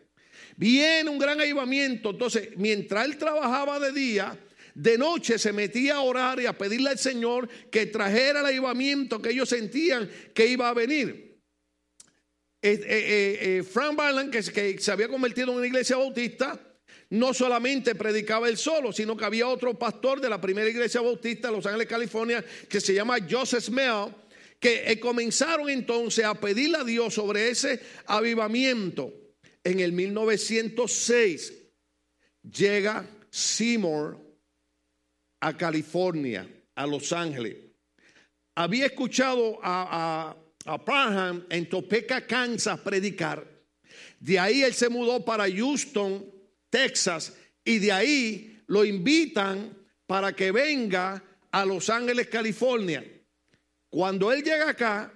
Viene 0.58 1.08
un 1.08 1.18
gran 1.18 1.40
avivamiento. 1.40 2.10
Entonces, 2.10 2.50
mientras 2.58 3.06
él 3.06 3.16
trabajaba 3.16 3.80
de 3.80 3.90
día, 3.90 4.38
de 4.74 4.98
noche 4.98 5.38
se 5.38 5.54
metía 5.54 5.94
a 5.94 6.00
orar 6.00 6.40
y 6.40 6.44
a 6.44 6.58
pedirle 6.58 6.90
al 6.90 6.98
Señor 6.98 7.48
que 7.70 7.86
trajera 7.86 8.40
el 8.40 8.46
avivamiento 8.48 9.22
que 9.22 9.30
ellos 9.30 9.48
sentían 9.48 10.10
que 10.34 10.48
iba 10.48 10.68
a 10.68 10.74
venir. 10.74 11.31
Eh, 12.64 12.80
eh, 12.86 13.38
eh, 13.58 13.62
Frank 13.64 13.96
Barland, 13.96 14.30
que, 14.30 14.40
que 14.40 14.78
se 14.78 14.92
había 14.92 15.08
convertido 15.08 15.50
en 15.50 15.58
una 15.58 15.66
iglesia 15.66 15.96
bautista, 15.96 16.60
no 17.10 17.34
solamente 17.34 17.96
predicaba 17.96 18.48
él 18.48 18.56
solo, 18.56 18.92
sino 18.92 19.16
que 19.16 19.24
había 19.24 19.48
otro 19.48 19.76
pastor 19.76 20.20
de 20.20 20.30
la 20.30 20.40
primera 20.40 20.70
iglesia 20.70 21.00
bautista 21.00 21.48
de 21.48 21.56
Los 21.56 21.66
Ángeles, 21.66 21.88
California, 21.88 22.44
que 22.68 22.80
se 22.80 22.94
llama 22.94 23.16
Joseph 23.28 23.64
Smell, 23.64 24.14
que 24.60 24.98
comenzaron 25.00 25.68
entonces 25.68 26.24
a 26.24 26.34
pedirle 26.34 26.78
a 26.78 26.84
Dios 26.84 27.14
sobre 27.14 27.50
ese 27.50 27.80
avivamiento. 28.06 29.12
En 29.64 29.80
el 29.80 29.90
1906 29.90 31.52
llega 32.48 33.04
Seymour 33.28 34.18
a 35.40 35.56
California, 35.56 36.48
a 36.76 36.86
Los 36.86 37.12
Ángeles. 37.12 37.56
Había 38.54 38.86
escuchado 38.86 39.58
a, 39.62 40.36
a, 40.64 40.84
Parham 40.84 41.46
en 41.50 41.68
Topeka, 41.68 42.26
Kansas, 42.26 42.78
predicar. 42.80 43.46
De 44.18 44.38
ahí 44.38 44.62
él 44.62 44.74
se 44.74 44.88
mudó 44.88 45.24
para 45.24 45.50
Houston, 45.50 46.24
Texas, 46.70 47.34
y 47.64 47.78
de 47.78 47.92
ahí 47.92 48.62
lo 48.66 48.84
invitan 48.84 49.76
para 50.06 50.32
que 50.32 50.52
venga 50.52 51.22
a 51.50 51.64
Los 51.64 51.90
Ángeles, 51.90 52.28
California. 52.28 53.04
Cuando 53.90 54.32
él 54.32 54.42
llega 54.42 54.70
acá, 54.70 55.12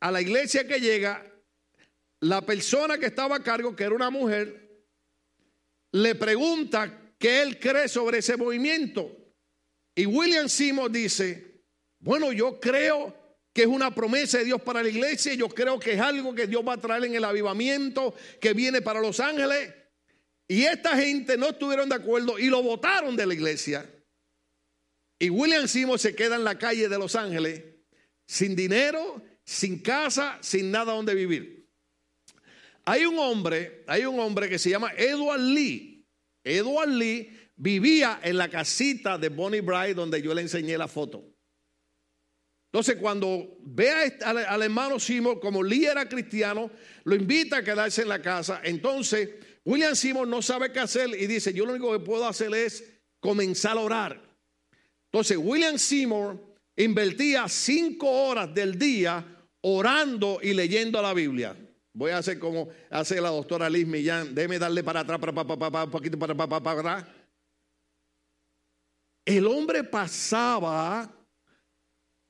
a 0.00 0.10
la 0.10 0.20
iglesia 0.20 0.66
que 0.66 0.80
llega, 0.80 1.24
la 2.20 2.40
persona 2.40 2.98
que 2.98 3.06
estaba 3.06 3.36
a 3.36 3.42
cargo, 3.42 3.76
que 3.76 3.84
era 3.84 3.94
una 3.94 4.10
mujer, 4.10 4.84
le 5.92 6.14
pregunta 6.14 7.14
qué 7.18 7.42
él 7.42 7.58
cree 7.58 7.88
sobre 7.88 8.18
ese 8.18 8.36
movimiento. 8.36 9.16
Y 9.94 10.06
William 10.06 10.48
Seymour 10.48 10.90
dice, 10.90 11.62
bueno, 11.98 12.32
yo 12.32 12.58
creo 12.58 13.21
que 13.52 13.62
es 13.62 13.68
una 13.68 13.94
promesa 13.94 14.38
de 14.38 14.44
Dios 14.44 14.62
para 14.62 14.82
la 14.82 14.88
iglesia, 14.88 15.34
yo 15.34 15.48
creo 15.48 15.78
que 15.78 15.92
es 15.92 16.00
algo 16.00 16.34
que 16.34 16.46
Dios 16.46 16.62
va 16.66 16.74
a 16.74 16.80
traer 16.80 17.04
en 17.04 17.14
el 17.14 17.24
avivamiento 17.24 18.14
que 18.40 18.54
viene 18.54 18.80
para 18.80 19.00
Los 19.00 19.20
Ángeles. 19.20 19.74
Y 20.48 20.62
esta 20.62 20.96
gente 20.96 21.36
no 21.36 21.50
estuvieron 21.50 21.88
de 21.88 21.96
acuerdo 21.96 22.38
y 22.38 22.46
lo 22.46 22.62
votaron 22.62 23.16
de 23.16 23.26
la 23.26 23.34
iglesia. 23.34 23.88
Y 25.18 25.30
William 25.30 25.68
Seymour 25.68 25.98
se 25.98 26.14
queda 26.14 26.36
en 26.36 26.44
la 26.44 26.58
calle 26.58 26.88
de 26.88 26.98
Los 26.98 27.14
Ángeles 27.14 27.62
sin 28.26 28.56
dinero, 28.56 29.22
sin 29.44 29.78
casa, 29.78 30.38
sin 30.40 30.70
nada 30.70 30.92
donde 30.92 31.14
vivir. 31.14 31.68
Hay 32.84 33.04
un 33.04 33.18
hombre, 33.18 33.84
hay 33.86 34.04
un 34.04 34.18
hombre 34.18 34.48
que 34.48 34.58
se 34.58 34.70
llama 34.70 34.92
Edward 34.96 35.40
Lee. 35.40 36.08
Edward 36.42 36.88
Lee 36.88 37.30
vivía 37.56 38.20
en 38.22 38.38
la 38.38 38.48
casita 38.48 39.18
de 39.18 39.28
Bonnie 39.28 39.60
Bright 39.60 39.94
donde 39.94 40.20
yo 40.20 40.34
le 40.34 40.42
enseñé 40.42 40.76
la 40.76 40.88
foto. 40.88 41.31
Entonces, 42.72 42.96
cuando 42.96 43.58
ve 43.60 44.16
al, 44.24 44.62
hermano 44.62 44.98
Seymour, 44.98 45.40
como 45.40 45.62
Lee 45.62 45.84
era 45.84 46.08
cristiano, 46.08 46.70
lo 47.04 47.14
invita 47.14 47.58
a 47.58 47.62
quedarse 47.62 48.00
en 48.00 48.08
la 48.08 48.22
casa. 48.22 48.62
Entonces, 48.64 49.28
William 49.62 49.94
Seymour 49.94 50.26
no 50.26 50.40
sabe 50.40 50.72
qué 50.72 50.80
hacer 50.80 51.10
y 51.10 51.26
dice: 51.26 51.52
Yo 51.52 51.66
lo 51.66 51.72
único 51.72 51.92
que 51.92 51.98
puedo 51.98 52.26
hacer 52.26 52.54
es 52.54 52.82
comenzar 53.20 53.76
a 53.76 53.80
orar. 53.80 54.22
Entonces, 55.12 55.36
William 55.36 55.76
Seymour 55.76 56.40
invertía 56.74 57.46
cinco 57.46 58.10
horas 58.10 58.54
del 58.54 58.78
día 58.78 59.22
orando 59.60 60.40
y 60.42 60.54
leyendo 60.54 61.02
la 61.02 61.12
Biblia. 61.12 61.54
Voy 61.92 62.12
a 62.12 62.18
hacer 62.18 62.38
como 62.38 62.70
hace 62.88 63.20
la 63.20 63.28
doctora 63.28 63.68
Liz 63.68 63.86
Millán. 63.86 64.34
Déjeme 64.34 64.58
darle 64.58 64.82
para 64.82 65.00
atrás, 65.00 65.18
para, 65.18 65.34
para, 65.34 65.70
para, 65.70 65.84
un 65.84 65.90
poquito 65.90 66.18
para, 66.18 66.34
para, 66.34 66.62
para, 66.62 66.80
atrás. 66.80 67.04
El 69.26 69.46
hombre 69.46 69.84
pasaba 69.84 71.21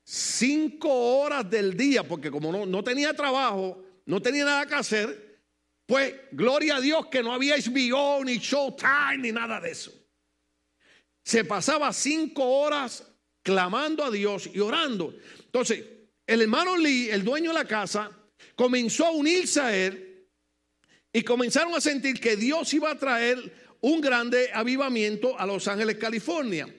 cinco 0.03 0.89
horas 0.89 1.49
del 1.49 1.75
día, 1.75 2.03
porque 2.03 2.29
como 2.29 2.51
no, 2.51 2.65
no 2.65 2.83
tenía 2.83 3.13
trabajo, 3.13 3.83
no 4.05 4.21
tenía 4.21 4.45
nada 4.45 4.65
que 4.65 4.75
hacer, 4.75 5.41
pues 5.85 6.13
gloria 6.31 6.77
a 6.77 6.81
Dios 6.81 7.07
que 7.07 7.23
no 7.23 7.33
había 7.33 7.55
HBO, 7.57 8.23
ni 8.23 8.37
Showtime, 8.37 9.17
ni 9.19 9.31
nada 9.31 9.59
de 9.59 9.71
eso. 9.71 9.91
Se 11.23 11.45
pasaba 11.45 11.91
cinco 11.93 12.43
horas 12.43 13.03
clamando 13.41 14.03
a 14.03 14.11
Dios 14.11 14.49
y 14.53 14.59
orando. 14.59 15.13
Entonces, 15.45 15.83
el 16.25 16.41
hermano 16.41 16.77
Lee, 16.77 17.09
el 17.09 17.23
dueño 17.23 17.51
de 17.51 17.59
la 17.59 17.65
casa, 17.65 18.11
comenzó 18.55 19.05
a 19.05 19.11
unirse 19.11 19.61
a 19.61 19.75
él 19.75 20.27
y 21.11 21.21
comenzaron 21.23 21.75
a 21.75 21.81
sentir 21.81 22.19
que 22.19 22.35
Dios 22.35 22.73
iba 22.73 22.91
a 22.91 22.97
traer 22.97 23.77
un 23.81 24.01
grande 24.01 24.49
avivamiento 24.53 25.37
a 25.37 25.45
Los 25.45 25.67
Ángeles, 25.67 25.97
California. 25.97 26.73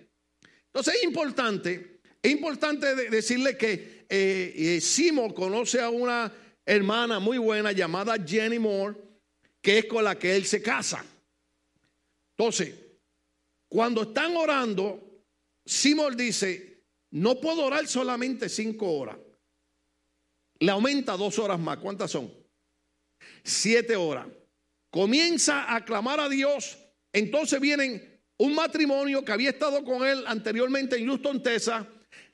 Entonces 0.66 0.95
es 0.95 1.04
importante, 1.04 1.93
es 2.25 2.33
importante 2.33 2.95
decirle 3.11 3.57
que 3.57 4.07
eh, 4.09 4.81
eh 4.83 5.33
conoce 5.35 5.81
a 5.81 5.90
una 5.90 6.33
hermana 6.66 7.21
muy 7.21 7.38
buena 7.38 7.71
llamada 7.73 8.16
Jenny 8.25 8.59
Moore, 8.59 8.97
que 9.61 9.78
es 9.78 9.85
con 9.85 10.02
la 10.02 10.19
que 10.19 10.35
él 10.35 10.45
se 10.45 10.61
casa. 10.62 11.04
Entonces, 12.37 12.75
cuando 13.69 14.02
están 14.02 14.37
orando, 14.37 15.23
Simon 15.64 16.16
dice, 16.16 16.83
no 17.11 17.40
puedo 17.40 17.64
orar 17.64 17.87
solamente 17.87 18.49
cinco 18.49 18.90
horas 18.90 19.16
le 20.64 20.71
aumenta 20.71 21.16
dos 21.16 21.38
horas 21.38 21.59
más. 21.59 21.78
¿Cuántas 21.78 22.11
son? 22.11 22.33
Siete 23.43 23.97
horas. 23.97 24.26
Comienza 24.90 25.75
a 25.75 25.85
clamar 25.85 26.21
a 26.21 26.28
Dios. 26.28 26.78
Entonces 27.12 27.61
vienen 27.61 28.23
un 28.38 28.54
matrimonio 28.54 29.25
que 29.25 29.33
había 29.33 29.50
estado 29.50 29.85
con 29.85 30.07
él 30.07 30.25
anteriormente 30.26 30.97
en 30.97 31.07
Houston, 31.07 31.43
Texas. 31.43 31.85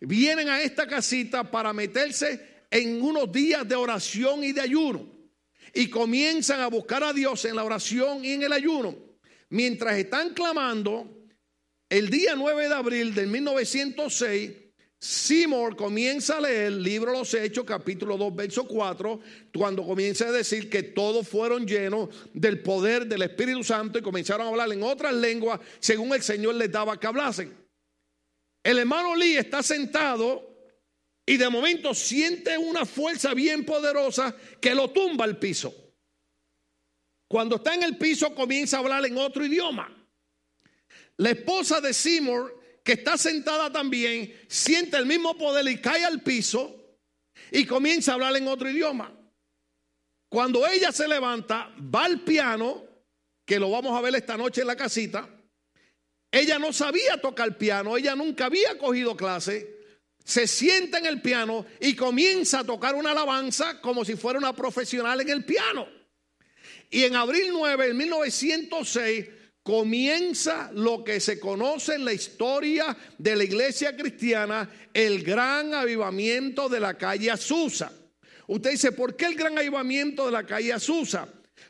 Vienen 0.01 0.49
a 0.49 0.63
esta 0.63 0.87
casita 0.87 1.51
para 1.51 1.73
meterse 1.73 2.65
en 2.71 3.03
unos 3.03 3.31
días 3.31 3.69
de 3.69 3.75
oración 3.75 4.45
y 4.45 4.53
de 4.53 4.61
ayuno. 4.61 5.07
Y 5.75 5.89
comienzan 5.89 6.61
a 6.61 6.69
buscar 6.69 7.05
a 7.05 7.13
Dios 7.13 7.45
en 7.45 7.57
la 7.57 7.65
oración 7.65 8.25
y 8.25 8.33
en 8.33 8.43
el 8.43 8.53
ayuno. 8.53 8.97
Mientras 9.51 9.99
están 9.99 10.35
clamando, 10.35 11.21
el 11.89 12.09
día 12.09 12.35
9 12.37 12.69
de 12.69 12.75
abril 12.75 13.15
del 13.15 13.27
1906, 13.29 14.51
Seymour 15.03 15.77
comienza 15.77 16.37
a 16.37 16.41
leer 16.43 16.67
el 16.67 16.83
libro 16.83 17.11
Los 17.11 17.33
Hechos, 17.33 17.65
capítulo 17.65 18.19
2, 18.19 18.37
verso 18.37 18.67
4, 18.67 19.21
cuando 19.57 19.83
comienza 19.83 20.27
a 20.29 20.33
decir 20.33 20.69
que 20.69 20.83
todos 20.83 21.27
fueron 21.27 21.67
llenos 21.67 22.11
del 22.35 22.61
poder 22.61 23.07
del 23.07 23.23
Espíritu 23.23 23.65
Santo 23.65 23.99
y 23.99 24.03
comenzaron 24.03 24.47
a 24.47 24.51
hablar 24.51 24.71
en 24.71 24.83
otras 24.83 25.15
lenguas 25.15 25.59
según 25.79 26.13
el 26.13 26.23
Señor 26.23 26.55
les 26.57 26.71
daba 26.71 27.01
que 27.01 27.07
hablasen. 27.07 27.60
El 28.63 28.79
hermano 28.79 29.15
Lee 29.17 29.37
está 29.37 29.63
sentado 29.63 30.49
y 31.25 31.37
de 31.37 31.49
momento 31.49 31.95
siente 31.95 32.59
una 32.59 32.85
fuerza 32.85 33.35
bien 33.35 33.65
poderosa 33.65 34.37
que 34.61 34.75
lo 34.75 34.91
tumba 34.91 35.25
al 35.25 35.39
piso. 35.39 35.75
Cuando 37.29 37.57
está 37.57 37.75
en 37.75 37.85
el 37.85 37.97
piso 37.97 38.35
comienza 38.35 38.77
a 38.77 38.81
hablar 38.81 39.07
en 39.07 39.17
otro 39.17 39.45
idioma. 39.45 39.97
La 41.17 41.31
esposa 41.31 41.81
de 41.81 41.93
Seymour 41.95 42.61
que 42.83 42.93
está 42.93 43.17
sentada 43.19 43.71
también, 43.71 44.35
siente 44.49 44.97
el 44.97 45.07
mismo 45.07 45.37
poder 45.37 45.67
y 45.69 45.81
cae 45.81 46.05
al 46.05 46.23
piso 46.23 46.99
y 47.51 47.67
comienza 47.67 48.13
a 48.13 48.15
hablar 48.15 48.37
en 48.37 48.49
otro 48.49 48.71
idioma. 48.71 49.17
Cuando 50.29 50.67
ella 50.67 50.93
se 50.93 51.09
levanta, 51.09 51.75
va 51.79 52.05
al 52.05 52.21
piano, 52.23 52.85
que 53.45 53.59
lo 53.59 53.71
vamos 53.71 53.97
a 53.97 54.01
ver 54.01 54.15
esta 54.15 54.37
noche 54.37 54.61
en 54.61 54.69
la 54.69 54.77
casita. 54.77 55.29
Ella 56.33 56.59
no 56.59 56.73
sabía 56.73 57.21
tocar 57.21 57.59
piano, 57.59 57.97
ella 57.97 58.15
nunca 58.15 58.47
había 58.47 58.79
cogido 58.79 59.17
clase. 59.17 59.79
Se 60.25 60.47
sienta 60.47 60.99
en 60.99 61.07
el 61.07 61.21
piano 61.21 61.67
y 61.81 61.97
comienza 61.97 62.61
a 62.61 62.65
tocar 62.65 62.95
una 62.95 63.11
alabanza 63.11 63.81
como 63.81 64.05
si 64.05 64.15
fuera 64.15 64.39
una 64.39 64.55
profesional 64.55 65.21
en 65.21 65.29
el 65.29 65.45
piano. 65.45 65.89
Y 66.91 67.05
en 67.05 67.17
abril 67.17 67.49
9 67.53 67.89
de 67.89 67.95
1906 67.95 69.27
comienza 69.63 70.71
lo 70.73 71.05
que 71.05 71.21
se 71.21 71.39
conoce 71.39 71.95
en 71.95 72.05
la 72.05 72.13
historia 72.13 72.97
de 73.19 73.37
la 73.37 73.45
iglesia 73.45 73.97
cristiana, 73.97 74.71
el 74.93 75.23
gran 75.23 75.75
avivamiento 75.75 76.69
de 76.69 76.81
la 76.81 76.97
calle 76.97 77.31
Azusa. 77.31 77.93
Usted 78.47 78.71
dice, 78.71 78.93
¿por 78.93 79.17
qué 79.17 79.27
el 79.27 79.35
gran 79.35 79.57
avivamiento 79.59 80.27
de 80.27 80.33
la 80.33 80.45
calle 80.45 80.73
Azusa? 80.73 81.29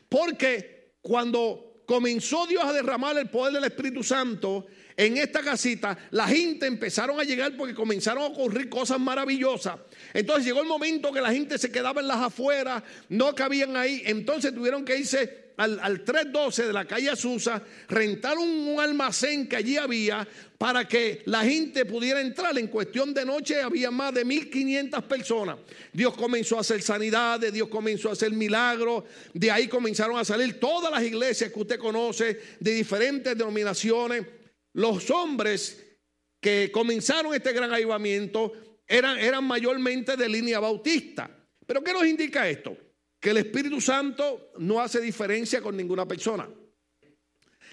Porque 0.09 0.95
cuando 1.01 1.70
comenzó 1.91 2.47
Dios 2.47 2.63
a 2.63 2.71
derramar 2.71 3.17
el 3.17 3.27
poder 3.27 3.51
del 3.51 3.65
Espíritu 3.65 4.01
Santo 4.01 4.65
en 4.95 5.17
esta 5.17 5.41
casita, 5.41 5.97
la 6.11 6.25
gente 6.25 6.65
empezaron 6.65 7.19
a 7.19 7.25
llegar 7.25 7.57
porque 7.57 7.75
comenzaron 7.75 8.23
a 8.23 8.27
ocurrir 8.27 8.69
cosas 8.69 8.97
maravillosas. 8.97 9.75
Entonces 10.13 10.45
llegó 10.45 10.61
el 10.61 10.69
momento 10.69 11.11
que 11.11 11.19
la 11.19 11.33
gente 11.33 11.57
se 11.57 11.69
quedaba 11.69 11.99
en 11.99 12.07
las 12.07 12.19
afueras, 12.19 12.81
no 13.09 13.35
cabían 13.35 13.75
ahí, 13.75 14.03
entonces 14.05 14.55
tuvieron 14.55 14.85
que 14.85 14.99
irse 14.99 15.50
al, 15.61 16.03
312 16.03 16.67
de 16.67 16.73
la 16.73 16.85
calle 16.85 17.09
Azusa, 17.09 17.61
rentaron 17.87 18.47
un, 18.47 18.79
almacén 18.79 19.47
que 19.47 19.57
allí 19.57 19.77
había 19.77 20.27
para 20.57 20.87
que 20.87 21.21
la 21.25 21.43
gente 21.43 21.85
pudiera 21.85 22.21
entrar. 22.21 22.57
En 22.57 22.67
cuestión 22.67 23.13
de 23.13 23.25
noche 23.25 23.61
había 23.61 23.91
más 23.91 24.13
de 24.13 24.25
1500 24.25 25.03
personas. 25.03 25.57
Dios 25.93 26.15
comenzó 26.15 26.57
a 26.57 26.61
hacer 26.61 26.81
sanidades, 26.81 27.53
Dios 27.53 27.69
comenzó 27.69 28.09
a 28.09 28.13
hacer 28.13 28.31
milagros. 28.31 29.03
De 29.33 29.51
ahí 29.51 29.67
comenzaron 29.67 30.17
a 30.17 30.25
salir 30.25 30.59
todas 30.59 30.91
las 30.91 31.03
iglesias 31.03 31.51
que 31.51 31.59
usted 31.59 31.79
conoce, 31.79 32.39
de 32.59 32.73
diferentes 32.73 33.37
denominaciones. 33.37 34.25
los 34.73 35.09
hombres 35.11 35.85
que 36.39 36.71
comenzaron 36.71 37.35
este 37.35 37.53
gran 37.53 37.71
avivamiento 37.71 38.53
eran, 38.87 39.17
eran 39.19 39.43
mayormente 39.43 40.17
de 40.17 40.27
línea 40.27 40.59
bautista. 40.59 41.29
Pero 41.65 41.83
¿qué 41.83 41.93
nos 41.93 42.05
indica 42.05 42.49
esto? 42.49 42.75
Que 43.21 43.29
el 43.29 43.37
Espíritu 43.37 43.79
Santo 43.79 44.51
no 44.57 44.81
hace 44.81 44.99
diferencia 44.99 45.61
con 45.61 45.77
ninguna 45.77 46.07
persona. 46.07 46.49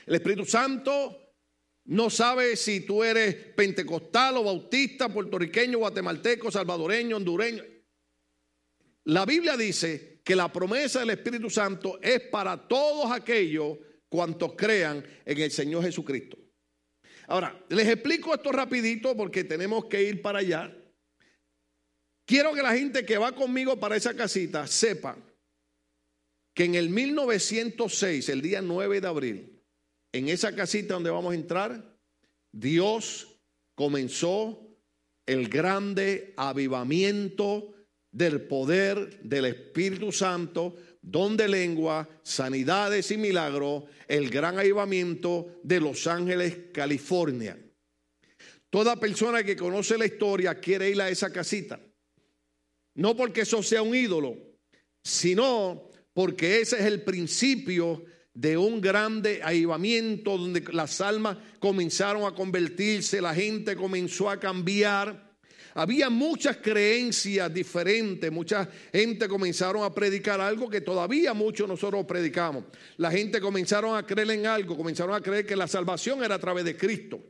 El 0.07 0.15
Espíritu 0.15 0.45
Santo 0.45 1.29
no 1.87 2.11
sabe 2.11 2.55
si 2.55 2.83
tú 2.83 3.03
eres 3.03 3.35
pentecostal 3.35 4.37
o 4.37 4.45
bautista, 4.45 5.09
puertorriqueño, 5.09 5.79
guatemalteco, 5.79 6.51
salvadoreño, 6.51 7.17
hondureño. 7.17 7.65
La 9.05 9.25
Biblia 9.25 9.57
dice 9.57 10.21
que 10.23 10.37
la 10.37 10.53
promesa 10.53 11.01
del 11.01 11.11
Espíritu 11.11 11.49
Santo 11.49 11.99
es 12.03 12.21
para 12.29 12.69
todos 12.69 13.11
aquellos 13.11 13.79
cuantos 14.11 14.53
crean 14.55 15.03
en 15.25 15.41
el 15.41 15.51
Señor 15.51 15.83
Jesucristo. 15.83 16.37
Ahora, 17.27 17.59
les 17.71 17.89
explico 17.89 18.35
esto 18.35 18.53
rapidito 18.53 19.17
porque 19.17 19.45
tenemos 19.45 19.87
que 19.87 20.03
ir 20.03 20.21
para 20.21 20.41
allá. 20.41 20.77
Quiero 22.27 22.53
que 22.53 22.63
la 22.63 22.75
gente 22.75 23.07
que 23.07 23.17
va 23.17 23.33
conmigo 23.33 23.81
para 23.81 23.97
esa 23.97 24.15
casita 24.15 24.67
sepa 24.67 25.17
que 26.59 26.65
en 26.65 26.75
el 26.75 26.91
1906, 26.91 28.29
el 28.31 28.43
día 28.43 28.61
9 28.61 29.01
de 29.01 29.07
abril, 29.07 29.63
en 30.13 30.29
esa 30.29 30.57
casita 30.57 30.95
donde 30.95 31.09
vamos 31.09 31.31
a 31.31 31.37
entrar, 31.37 31.97
Dios 32.51 33.39
comenzó 33.77 34.67
el 35.25 35.49
grande 35.49 36.35
avivamiento 36.37 37.77
del 38.11 38.41
poder 38.41 39.21
del 39.23 39.45
Espíritu 39.45 40.11
Santo, 40.11 40.75
don 41.01 41.37
de 41.37 41.47
lengua, 41.47 42.09
sanidades 42.25 43.13
y 43.13 43.19
milagros, 43.19 43.85
el 44.09 44.29
gran 44.29 44.59
avivamiento 44.59 45.61
de 45.63 45.79
Los 45.79 46.09
Ángeles, 46.09 46.73
California. 46.75 47.57
Toda 48.69 48.97
persona 48.97 49.45
que 49.45 49.55
conoce 49.55 49.97
la 49.97 50.07
historia 50.07 50.59
quiere 50.59 50.91
ir 50.91 51.01
a 51.01 51.09
esa 51.09 51.33
casita. 51.33 51.79
No 52.97 53.17
porque 53.17 53.43
eso 53.43 53.63
sea 53.63 53.81
un 53.81 53.95
ídolo, 53.95 54.37
sino 55.05 55.88
porque 56.19 56.61
ese 56.61 56.81
es 56.81 56.85
el 56.85 57.03
principio 57.03 58.05
de 58.35 58.57
un 58.57 58.81
grande 58.81 59.41
avivamiento 59.41 60.37
donde 60.37 60.65
las 60.73 61.01
almas 61.01 61.39
comenzaron 61.61 62.25
a 62.25 62.35
convertirse, 62.35 63.21
la 63.21 63.33
gente 63.33 63.77
comenzó 63.77 64.29
a 64.29 64.41
cambiar 64.41 65.29
había 65.75 66.11
muchas 66.11 66.57
creencias 66.57 67.55
diferentes, 67.55 68.33
mucha 68.33 68.69
gente 68.93 69.29
comenzaron 69.29 69.85
a 69.85 69.95
predicar 69.95 70.41
algo 70.41 70.69
que 70.69 70.81
todavía 70.81 71.35
muchos 71.35 71.69
nosotros 71.69 72.05
predicamos. 72.05 72.65
La 72.97 73.13
gente 73.13 73.41
comenzaron 73.41 73.97
a 73.97 74.05
creer 74.05 74.33
en 74.33 74.47
algo, 74.47 74.77
comenzaron 74.77 75.15
a 75.15 75.21
creer 75.21 75.47
que 75.47 75.55
la 75.55 75.69
salvación 75.69 76.25
era 76.25 76.35
a 76.35 76.41
través 76.41 76.65
de 76.65 76.77
Cristo. 76.77 77.21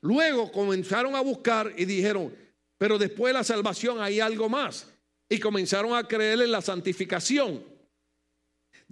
Luego 0.00 0.50
comenzaron 0.50 1.14
a 1.14 1.20
buscar 1.20 1.74
y 1.76 1.84
dijeron, 1.84 2.34
pero 2.78 2.96
después 2.96 3.34
de 3.34 3.38
la 3.40 3.44
salvación 3.44 4.00
hay 4.00 4.18
algo 4.18 4.48
más. 4.48 4.90
Y 5.28 5.38
comenzaron 5.38 5.94
a 5.94 6.08
creer 6.08 6.40
en 6.40 6.52
la 6.52 6.62
santificación. 6.62 7.73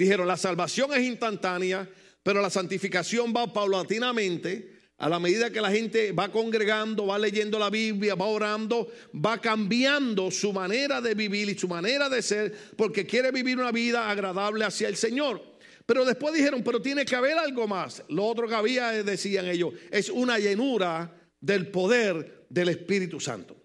Dijeron, 0.02 0.26
la 0.26 0.36
salvación 0.36 0.92
es 0.94 1.04
instantánea, 1.04 1.88
pero 2.24 2.42
la 2.42 2.50
santificación 2.50 3.32
va 3.32 3.52
paulatinamente 3.52 4.80
a 4.98 5.08
la 5.08 5.20
medida 5.20 5.50
que 5.50 5.60
la 5.60 5.70
gente 5.70 6.10
va 6.10 6.28
congregando, 6.28 7.06
va 7.06 7.20
leyendo 7.20 7.56
la 7.56 7.70
Biblia, 7.70 8.16
va 8.16 8.26
orando, 8.26 8.90
va 9.14 9.40
cambiando 9.40 10.32
su 10.32 10.52
manera 10.52 11.00
de 11.00 11.14
vivir 11.14 11.48
y 11.50 11.56
su 11.56 11.68
manera 11.68 12.08
de 12.08 12.20
ser, 12.20 12.52
porque 12.76 13.06
quiere 13.06 13.30
vivir 13.30 13.56
una 13.58 13.70
vida 13.70 14.10
agradable 14.10 14.64
hacia 14.64 14.88
el 14.88 14.96
Señor. 14.96 15.40
Pero 15.86 16.04
después 16.04 16.34
dijeron, 16.34 16.64
pero 16.64 16.82
tiene 16.82 17.04
que 17.04 17.14
haber 17.14 17.38
algo 17.38 17.68
más. 17.68 18.02
Lo 18.08 18.24
otro 18.24 18.48
que 18.48 18.56
había, 18.56 18.98
eh, 18.98 19.04
decían 19.04 19.46
ellos, 19.46 19.72
es 19.92 20.10
una 20.10 20.36
llenura 20.40 21.16
del 21.40 21.68
poder 21.68 22.46
del 22.48 22.70
Espíritu 22.70 23.20
Santo. 23.20 23.56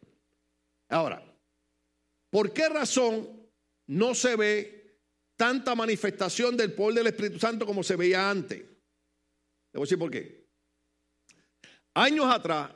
Ahora, 0.90 1.20
¿por 2.30 2.54
qué 2.54 2.70
razón 2.70 3.28
no 3.88 4.14
se 4.14 4.36
ve 4.36 4.77
tanta 5.38 5.76
manifestación 5.76 6.58
del 6.58 6.74
poder 6.74 6.96
del 6.96 7.08
Espíritu 7.08 7.40
Santo 7.40 7.66
como 7.66 7.84
se 7.84 7.96
veía 7.96 8.30
antes? 8.30 8.60
Le 8.60 9.80
voy 9.80 9.84
a 9.84 9.86
decir 9.86 10.00
por 10.00 10.12
qué. 10.12 10.48
Años 11.94 12.26
atrás, 12.28 12.72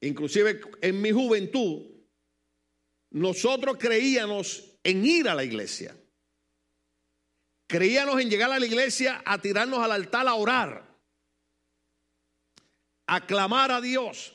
inclusive 0.00 0.60
en 0.80 1.00
mi 1.00 1.10
juventud, 1.10 1.86
nosotros 3.10 3.76
creíamos 3.78 4.78
en 4.84 5.04
ir 5.04 5.28
a 5.28 5.34
la 5.34 5.44
iglesia. 5.44 5.96
Creíamos 7.66 8.20
en 8.20 8.30
llegar 8.30 8.52
a 8.52 8.58
la 8.58 8.66
iglesia 8.66 9.22
a 9.24 9.40
tirarnos 9.40 9.80
al 9.80 9.90
altar 9.90 10.28
a 10.28 10.34
orar, 10.34 10.96
a 13.08 13.26
clamar 13.26 13.72
a 13.72 13.80
Dios. 13.80 14.34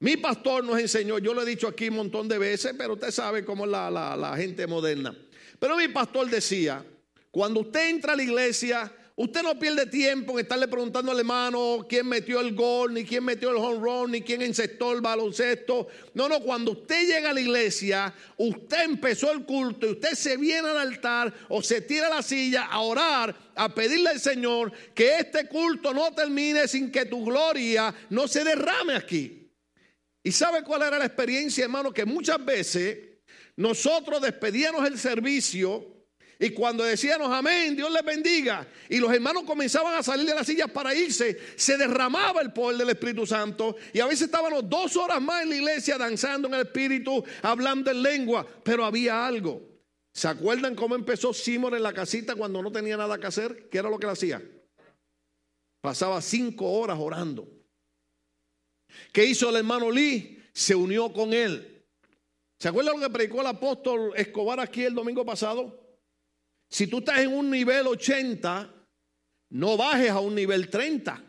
Mi 0.00 0.16
pastor 0.16 0.64
nos 0.64 0.78
enseñó, 0.78 1.18
yo 1.18 1.32
lo 1.32 1.42
he 1.42 1.46
dicho 1.46 1.66
aquí 1.66 1.88
un 1.88 1.96
montón 1.96 2.28
de 2.28 2.38
veces, 2.38 2.74
pero 2.76 2.94
usted 2.94 3.10
sabe 3.10 3.44
cómo 3.44 3.64
es 3.64 3.70
la, 3.70 3.90
la 3.90 4.36
gente 4.36 4.66
moderna. 4.66 5.16
Pero 5.64 5.78
mi 5.78 5.88
pastor 5.88 6.28
decía, 6.28 6.84
cuando 7.30 7.60
usted 7.60 7.88
entra 7.88 8.12
a 8.12 8.16
la 8.16 8.22
iglesia, 8.22 8.92
Usted 9.16 9.42
no 9.44 9.56
pierde 9.56 9.86
tiempo 9.86 10.32
en 10.32 10.40
estarle 10.40 10.66
preguntando 10.66 11.12
al 11.12 11.20
hermano 11.20 11.86
quién 11.88 12.06
metió 12.08 12.40
el 12.40 12.52
gol, 12.52 12.92
ni 12.92 13.04
quién 13.04 13.24
metió 13.24 13.50
el 13.50 13.56
home 13.58 13.78
run, 13.78 14.10
ni 14.10 14.22
quién 14.22 14.42
encestó 14.42 14.92
el 14.92 15.00
baloncesto. 15.00 15.86
No, 16.14 16.28
no, 16.28 16.40
cuando 16.40 16.72
usted 16.72 17.06
llega 17.06 17.30
a 17.30 17.32
la 17.32 17.40
iglesia, 17.40 18.12
usted 18.36 18.82
empezó 18.82 19.30
el 19.30 19.44
culto 19.44 19.86
y 19.86 19.92
usted 19.92 20.14
se 20.14 20.36
viene 20.36 20.68
al 20.68 20.78
altar 20.78 21.32
o 21.48 21.62
se 21.62 21.80
tira 21.80 22.08
a 22.08 22.16
la 22.16 22.22
silla 22.22 22.64
a 22.64 22.80
orar, 22.80 23.34
a 23.54 23.72
pedirle 23.72 24.10
al 24.10 24.20
Señor 24.20 24.72
que 24.92 25.18
este 25.18 25.46
culto 25.46 25.94
no 25.94 26.12
termine 26.12 26.66
sin 26.66 26.90
que 26.90 27.06
tu 27.06 27.24
gloria 27.24 27.94
no 28.10 28.26
se 28.26 28.42
derrame 28.42 28.96
aquí. 28.96 29.48
¿Y 30.24 30.32
sabe 30.32 30.64
cuál 30.64 30.82
era 30.82 30.98
la 30.98 31.06
experiencia, 31.06 31.62
hermano? 31.62 31.92
Que 31.92 32.04
muchas 32.04 32.44
veces 32.44 33.13
nosotros 33.56 34.20
despedíamos 34.20 34.86
el 34.86 34.98
servicio 34.98 35.94
y 36.38 36.50
cuando 36.50 36.84
decíamos 36.84 37.32
amén, 37.32 37.76
Dios 37.76 37.92
les 37.92 38.04
bendiga, 38.04 38.66
y 38.88 38.98
los 38.98 39.12
hermanos 39.12 39.44
comenzaban 39.44 39.94
a 39.94 40.02
salir 40.02 40.26
de 40.26 40.34
las 40.34 40.46
sillas 40.46 40.70
para 40.70 40.94
irse, 40.94 41.38
se 41.56 41.76
derramaba 41.76 42.40
el 42.40 42.52
poder 42.52 42.76
del 42.78 42.90
Espíritu 42.90 43.24
Santo. 43.26 43.76
Y 43.92 44.00
a 44.00 44.06
veces 44.06 44.22
estábamos 44.22 44.68
dos 44.68 44.96
horas 44.96 45.22
más 45.22 45.42
en 45.42 45.50
la 45.50 45.56
iglesia 45.56 45.96
danzando 45.96 46.48
en 46.48 46.54
el 46.54 46.60
Espíritu, 46.62 47.24
hablando 47.42 47.90
en 47.90 48.02
lengua, 48.02 48.46
pero 48.62 48.84
había 48.84 49.26
algo. 49.26 49.62
¿Se 50.12 50.28
acuerdan 50.28 50.74
cómo 50.74 50.94
empezó 50.94 51.32
Simón 51.32 51.74
en 51.74 51.82
la 51.82 51.92
casita 51.92 52.34
cuando 52.34 52.62
no 52.62 52.70
tenía 52.70 52.96
nada 52.96 53.18
que 53.18 53.26
hacer? 53.26 53.68
¿Qué 53.68 53.78
era 53.78 53.90
lo 53.90 53.98
que 53.98 54.06
hacía? 54.06 54.42
Pasaba 55.80 56.20
cinco 56.20 56.70
horas 56.72 56.98
orando. 57.00 57.48
¿Qué 59.12 59.24
hizo 59.24 59.50
el 59.50 59.56
hermano 59.56 59.90
Lee? 59.90 60.42
Se 60.52 60.74
unió 60.74 61.12
con 61.12 61.32
él. 61.32 61.73
¿Se 62.64 62.70
acuerdan 62.70 62.98
lo 62.98 63.06
que 63.06 63.12
predicó 63.12 63.42
el 63.42 63.48
apóstol 63.48 64.14
Escobar 64.16 64.58
aquí 64.58 64.84
el 64.84 64.94
domingo 64.94 65.22
pasado? 65.22 65.98
Si 66.70 66.86
tú 66.86 67.00
estás 67.00 67.18
en 67.18 67.34
un 67.34 67.50
nivel 67.50 67.86
80, 67.86 68.86
no 69.50 69.76
bajes 69.76 70.08
a 70.08 70.20
un 70.20 70.34
nivel 70.34 70.70
30. 70.70 71.22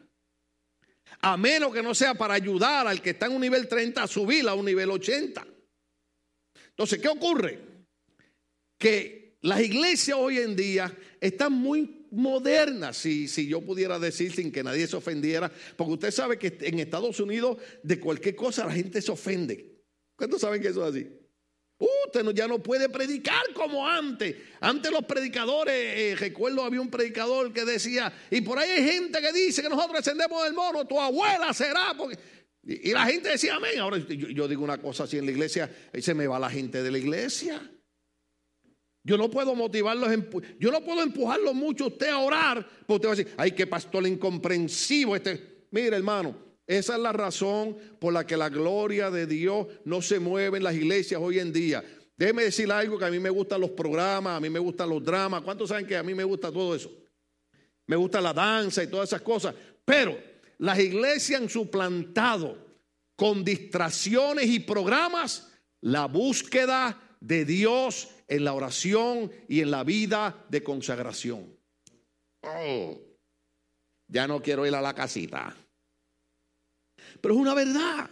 A 1.19 1.35
menos 1.35 1.73
que 1.73 1.83
no 1.83 1.93
sea 1.93 2.13
para 2.13 2.35
ayudar 2.35 2.87
al 2.87 3.01
que 3.01 3.09
está 3.09 3.25
en 3.25 3.33
un 3.33 3.41
nivel 3.41 3.67
30 3.67 4.01
a 4.01 4.07
subir 4.07 4.47
a 4.47 4.53
un 4.53 4.63
nivel 4.63 4.89
80. 4.89 5.45
Entonces, 6.69 6.99
¿qué 6.99 7.09
ocurre? 7.09 7.59
Que 8.77 9.37
las 9.41 9.59
iglesias 9.59 10.17
hoy 10.17 10.37
en 10.37 10.55
día 10.55 10.97
están 11.19 11.51
muy 11.51 12.07
modernas, 12.11 12.95
si, 12.95 13.27
si 13.27 13.45
yo 13.45 13.59
pudiera 13.59 13.99
decir 13.99 14.31
sin 14.31 14.53
que 14.53 14.63
nadie 14.63 14.87
se 14.87 14.95
ofendiera, 14.95 15.51
porque 15.75 15.93
usted 15.95 16.11
sabe 16.11 16.39
que 16.39 16.57
en 16.61 16.79
Estados 16.79 17.19
Unidos 17.19 17.57
de 17.83 17.99
cualquier 17.99 18.37
cosa 18.37 18.65
la 18.65 18.71
gente 18.71 19.01
se 19.01 19.11
ofende. 19.11 19.83
¿Cuántos 20.15 20.39
saben 20.39 20.61
que 20.61 20.69
eso 20.69 20.87
es 20.87 20.95
así? 20.95 21.24
Usted 21.77 22.25
ya 22.33 22.47
no 22.47 22.63
puede 22.63 22.87
predicar 22.87 23.43
como 23.53 23.85
antes. 23.85 24.35
Antes 24.61 24.91
los 24.91 25.03
predicadores, 25.03 25.73
eh, 25.75 26.15
recuerdo 26.17 26.63
había 26.63 26.79
un 26.79 26.89
predicador 26.89 27.51
que 27.51 27.65
decía, 27.65 28.13
y 28.31 28.41
por 28.41 28.59
ahí 28.59 28.69
hay 28.69 28.83
gente 28.83 29.19
que 29.19 29.33
dice 29.33 29.61
que 29.61 29.69
nosotros 29.69 29.97
descendemos 29.97 30.43
del 30.45 30.53
mono, 30.53 30.85
tu 30.85 30.99
abuela 30.99 31.53
será. 31.53 31.93
Porque... 31.97 32.17
Y, 32.63 32.91
la 32.91 33.05
gente 33.05 33.29
decía 33.29 33.55
amén. 33.55 33.79
Ahora 33.79 33.97
yo, 33.97 34.47
digo 34.47 34.63
una 34.63 34.77
cosa 34.77 35.03
así 35.03 35.17
en 35.17 35.25
la 35.25 35.31
iglesia, 35.31 35.69
se 35.99 36.13
me 36.13 36.27
va 36.27 36.39
la 36.39 36.49
gente 36.49 36.81
de 36.81 36.91
la 36.91 36.97
iglesia. 36.97 37.61
Yo 39.03 39.17
no 39.17 39.29
puedo 39.29 39.53
motivarlos, 39.53 40.09
yo 40.59 40.71
no 40.71 40.81
puedo 40.83 41.03
empujarlos 41.03 41.53
mucho 41.53 41.83
a 41.83 41.87
usted 41.87 42.09
a 42.09 42.17
orar, 42.17 42.67
porque 42.87 42.93
usted 42.93 43.07
va 43.07 43.13
a 43.13 43.15
decir, 43.15 43.33
ay, 43.37 43.51
qué 43.51 43.67
pastor 43.67 44.07
incomprensivo 44.07 45.15
este. 45.15 45.67
Mire, 45.69 45.95
hermano, 45.95 46.35
esa 46.67 46.95
es 46.95 46.99
la 46.99 47.11
razón 47.11 47.77
por 47.99 48.13
la 48.13 48.25
que 48.25 48.37
la 48.37 48.49
gloria 48.49 49.11
de 49.11 49.27
Dios 49.27 49.67
no 49.85 50.01
se 50.01 50.19
mueve 50.19 50.57
en 50.57 50.63
las 50.63 50.73
iglesias 50.73 51.21
hoy 51.21 51.39
en 51.39 51.53
día. 51.53 51.83
Déjeme 52.17 52.43
decir 52.43 52.71
algo 52.71 52.97
que 52.97 53.05
a 53.05 53.11
mí 53.11 53.19
me 53.19 53.29
gustan 53.29 53.61
los 53.61 53.71
programas, 53.71 54.37
a 54.37 54.39
mí 54.39 54.49
me 54.49 54.59
gustan 54.59 54.89
los 54.89 55.03
dramas. 55.03 55.41
¿Cuántos 55.41 55.69
saben 55.69 55.85
que 55.85 55.97
a 55.97 56.03
mí 56.03 56.13
me 56.15 56.23
gusta 56.23 56.51
todo 56.51 56.73
eso? 56.73 56.91
Me 57.87 57.95
gusta 57.95 58.19
la 58.21 58.33
danza 58.33 58.83
y 58.83 58.87
todas 58.87 59.09
esas 59.09 59.21
cosas. 59.21 59.53
Pero 59.83 60.17
las 60.57 60.79
iglesias 60.79 61.41
han 61.41 61.49
suplantado 61.49 62.57
con 63.15 63.43
distracciones 63.43 64.47
y 64.47 64.59
programas 64.59 65.51
la 65.81 66.07
búsqueda 66.07 66.99
de 67.19 67.45
Dios 67.45 68.09
en 68.27 68.43
la 68.43 68.53
oración 68.53 69.31
y 69.47 69.61
en 69.61 69.69
la 69.69 69.83
vida 69.83 70.45
de 70.49 70.63
consagración. 70.63 71.55
Oh, 72.41 72.99
ya 74.07 74.27
no 74.27 74.41
quiero 74.41 74.65
ir 74.65 74.73
a 74.73 74.81
la 74.81 74.95
casita. 74.95 75.55
Pero 77.21 77.35
es 77.35 77.39
una 77.39 77.53
verdad. 77.53 78.09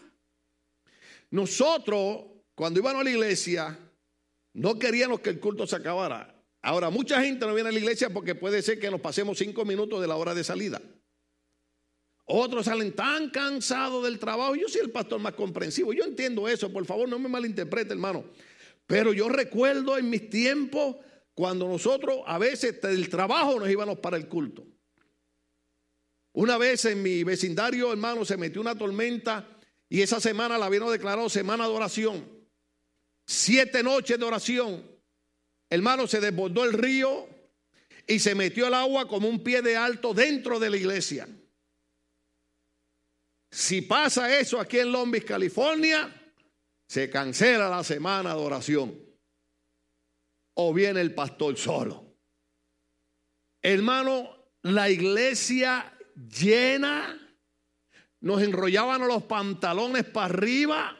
Nosotros, 1.31 2.25
cuando 2.55 2.79
íbamos 2.79 3.01
a 3.01 3.03
la 3.03 3.09
iglesia, 3.09 3.79
no 4.53 4.77
queríamos 4.77 5.19
que 5.19 5.31
el 5.31 5.39
culto 5.39 5.65
se 5.65 5.75
acabara. 5.75 6.33
Ahora, 6.61 6.89
mucha 6.89 7.21
gente 7.21 7.45
no 7.45 7.53
viene 7.53 7.69
a 7.69 7.73
la 7.73 7.79
iglesia 7.79 8.09
porque 8.09 8.35
puede 8.35 8.61
ser 8.61 8.79
que 8.79 8.91
nos 8.91 9.01
pasemos 9.01 9.37
cinco 9.37 9.65
minutos 9.65 9.99
de 9.99 10.07
la 10.07 10.15
hora 10.15 10.33
de 10.33 10.43
salida. 10.43 10.81
Otros 12.25 12.65
salen 12.65 12.95
tan 12.95 13.29
cansados 13.31 14.03
del 14.05 14.17
trabajo. 14.17 14.55
Yo 14.55 14.69
soy 14.69 14.81
el 14.81 14.91
pastor 14.91 15.19
más 15.19 15.33
comprensivo. 15.33 15.91
Yo 15.91 16.05
entiendo 16.05 16.47
eso. 16.47 16.71
Por 16.71 16.85
favor, 16.85 17.09
no 17.09 17.19
me 17.19 17.27
malinterprete, 17.27 17.93
hermano. 17.93 18.23
Pero 18.87 19.11
yo 19.11 19.27
recuerdo 19.27 19.97
en 19.97 20.09
mis 20.09 20.29
tiempos 20.29 20.97
cuando 21.33 21.67
nosotros 21.67 22.19
a 22.25 22.37
veces 22.37 22.79
del 22.81 23.09
trabajo 23.09 23.59
nos 23.59 23.69
íbamos 23.69 23.99
para 23.99 24.17
el 24.17 24.27
culto. 24.27 24.65
Una 26.33 26.57
vez 26.57 26.85
en 26.85 27.01
mi 27.01 27.23
vecindario, 27.23 27.91
hermano, 27.91 28.25
se 28.25 28.37
metió 28.37 28.59
una 28.59 28.75
tormenta 28.75 29.47
y 29.87 30.01
esa 30.01 30.19
semana 30.19 30.57
la 30.57 30.65
habían 30.65 30.89
declarado 30.89 31.29
semana 31.29 31.67
de 31.67 31.73
oración. 31.73 32.27
Siete 33.27 33.83
noches 33.83 34.17
de 34.17 34.25
oración. 34.25 34.91
Hermano, 35.69 36.07
se 36.07 36.19
desbordó 36.19 36.65
el 36.65 36.73
río 36.73 37.27
y 38.07 38.19
se 38.19 38.33
metió 38.35 38.67
el 38.67 38.73
agua 38.73 39.07
como 39.07 39.27
un 39.27 39.43
pie 39.43 39.61
de 39.61 39.77
alto 39.77 40.13
dentro 40.13 40.59
de 40.59 40.69
la 40.71 40.77
iglesia. 40.77 41.27
Si 43.51 43.83
pasa 43.83 44.39
eso 44.39 44.59
aquí 44.59 44.79
en 44.79 44.91
Long 44.91 45.11
Beach, 45.11 45.25
California, 45.25 46.11
se 46.87 47.09
cancela 47.09 47.69
la 47.69 47.83
semana 47.83 48.33
de 48.33 48.41
oración. 48.41 48.99
O 50.55 50.73
viene 50.73 51.01
el 51.01 51.13
pastor 51.13 51.55
solo. 51.57 52.17
Hermano, 53.61 54.51
la 54.63 54.89
iglesia 54.89 55.92
llena, 56.15 57.19
nos 58.19 58.41
enrollaban 58.41 59.07
los 59.07 59.23
pantalones 59.23 60.05
para 60.05 60.25
arriba, 60.27 60.97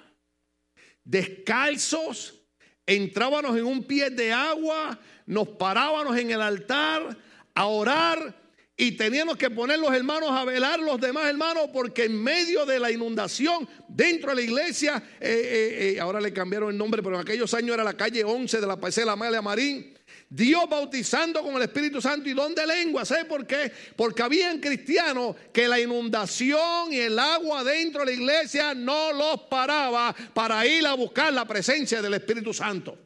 descalzos, 1.03 2.41
entrábamos 2.85 3.57
en 3.57 3.65
un 3.65 3.83
pie 3.83 4.09
de 4.09 4.33
agua, 4.33 4.99
nos 5.25 5.47
parábamos 5.49 6.17
en 6.17 6.31
el 6.31 6.41
altar 6.41 7.17
a 7.55 7.65
orar 7.65 8.43
y 8.75 8.93
teníamos 8.93 9.37
que 9.37 9.51
poner 9.51 9.77
los 9.77 9.93
hermanos 9.93 10.31
a 10.31 10.43
velar 10.45 10.79
los 10.79 10.99
demás 10.99 11.27
hermanos 11.27 11.69
porque 11.71 12.05
en 12.05 12.21
medio 12.21 12.65
de 12.65 12.79
la 12.79 12.91
inundación 12.91 13.67
dentro 13.87 14.31
de 14.31 14.35
la 14.35 14.41
iglesia, 14.41 15.03
eh, 15.19 15.29
eh, 15.29 15.93
eh, 15.95 15.99
ahora 15.99 16.19
le 16.19 16.33
cambiaron 16.33 16.71
el 16.71 16.77
nombre, 16.77 17.03
pero 17.03 17.15
en 17.15 17.21
aquellos 17.21 17.53
años 17.53 17.75
era 17.75 17.83
la 17.83 17.95
calle 17.95 18.23
11 18.23 18.59
de 18.59 18.67
la 18.67 18.77
parcela 18.77 19.11
Amalia 19.11 19.41
Marín. 19.41 19.92
Dios 20.29 20.67
bautizando 20.69 21.41
con 21.41 21.55
el 21.55 21.63
Espíritu 21.63 22.01
Santo 22.01 22.27
y 22.27 22.33
don 22.33 22.55
de 22.55 22.65
lengua. 22.65 23.05
¿Sabe 23.05 23.25
por 23.25 23.45
qué? 23.45 23.71
Porque 23.95 24.23
habían 24.23 24.59
cristianos 24.59 25.35
que 25.51 25.67
la 25.67 25.79
inundación 25.79 26.91
y 26.91 26.97
el 26.97 27.19
agua 27.19 27.63
dentro 27.63 28.01
de 28.01 28.07
la 28.07 28.11
iglesia 28.13 28.73
no 28.73 29.13
los 29.13 29.41
paraba 29.41 30.15
para 30.33 30.65
ir 30.65 30.85
a 30.87 30.93
buscar 30.93 31.31
la 31.33 31.45
presencia 31.45 32.01
del 32.01 32.15
Espíritu 32.15 32.53
Santo. 32.53 32.97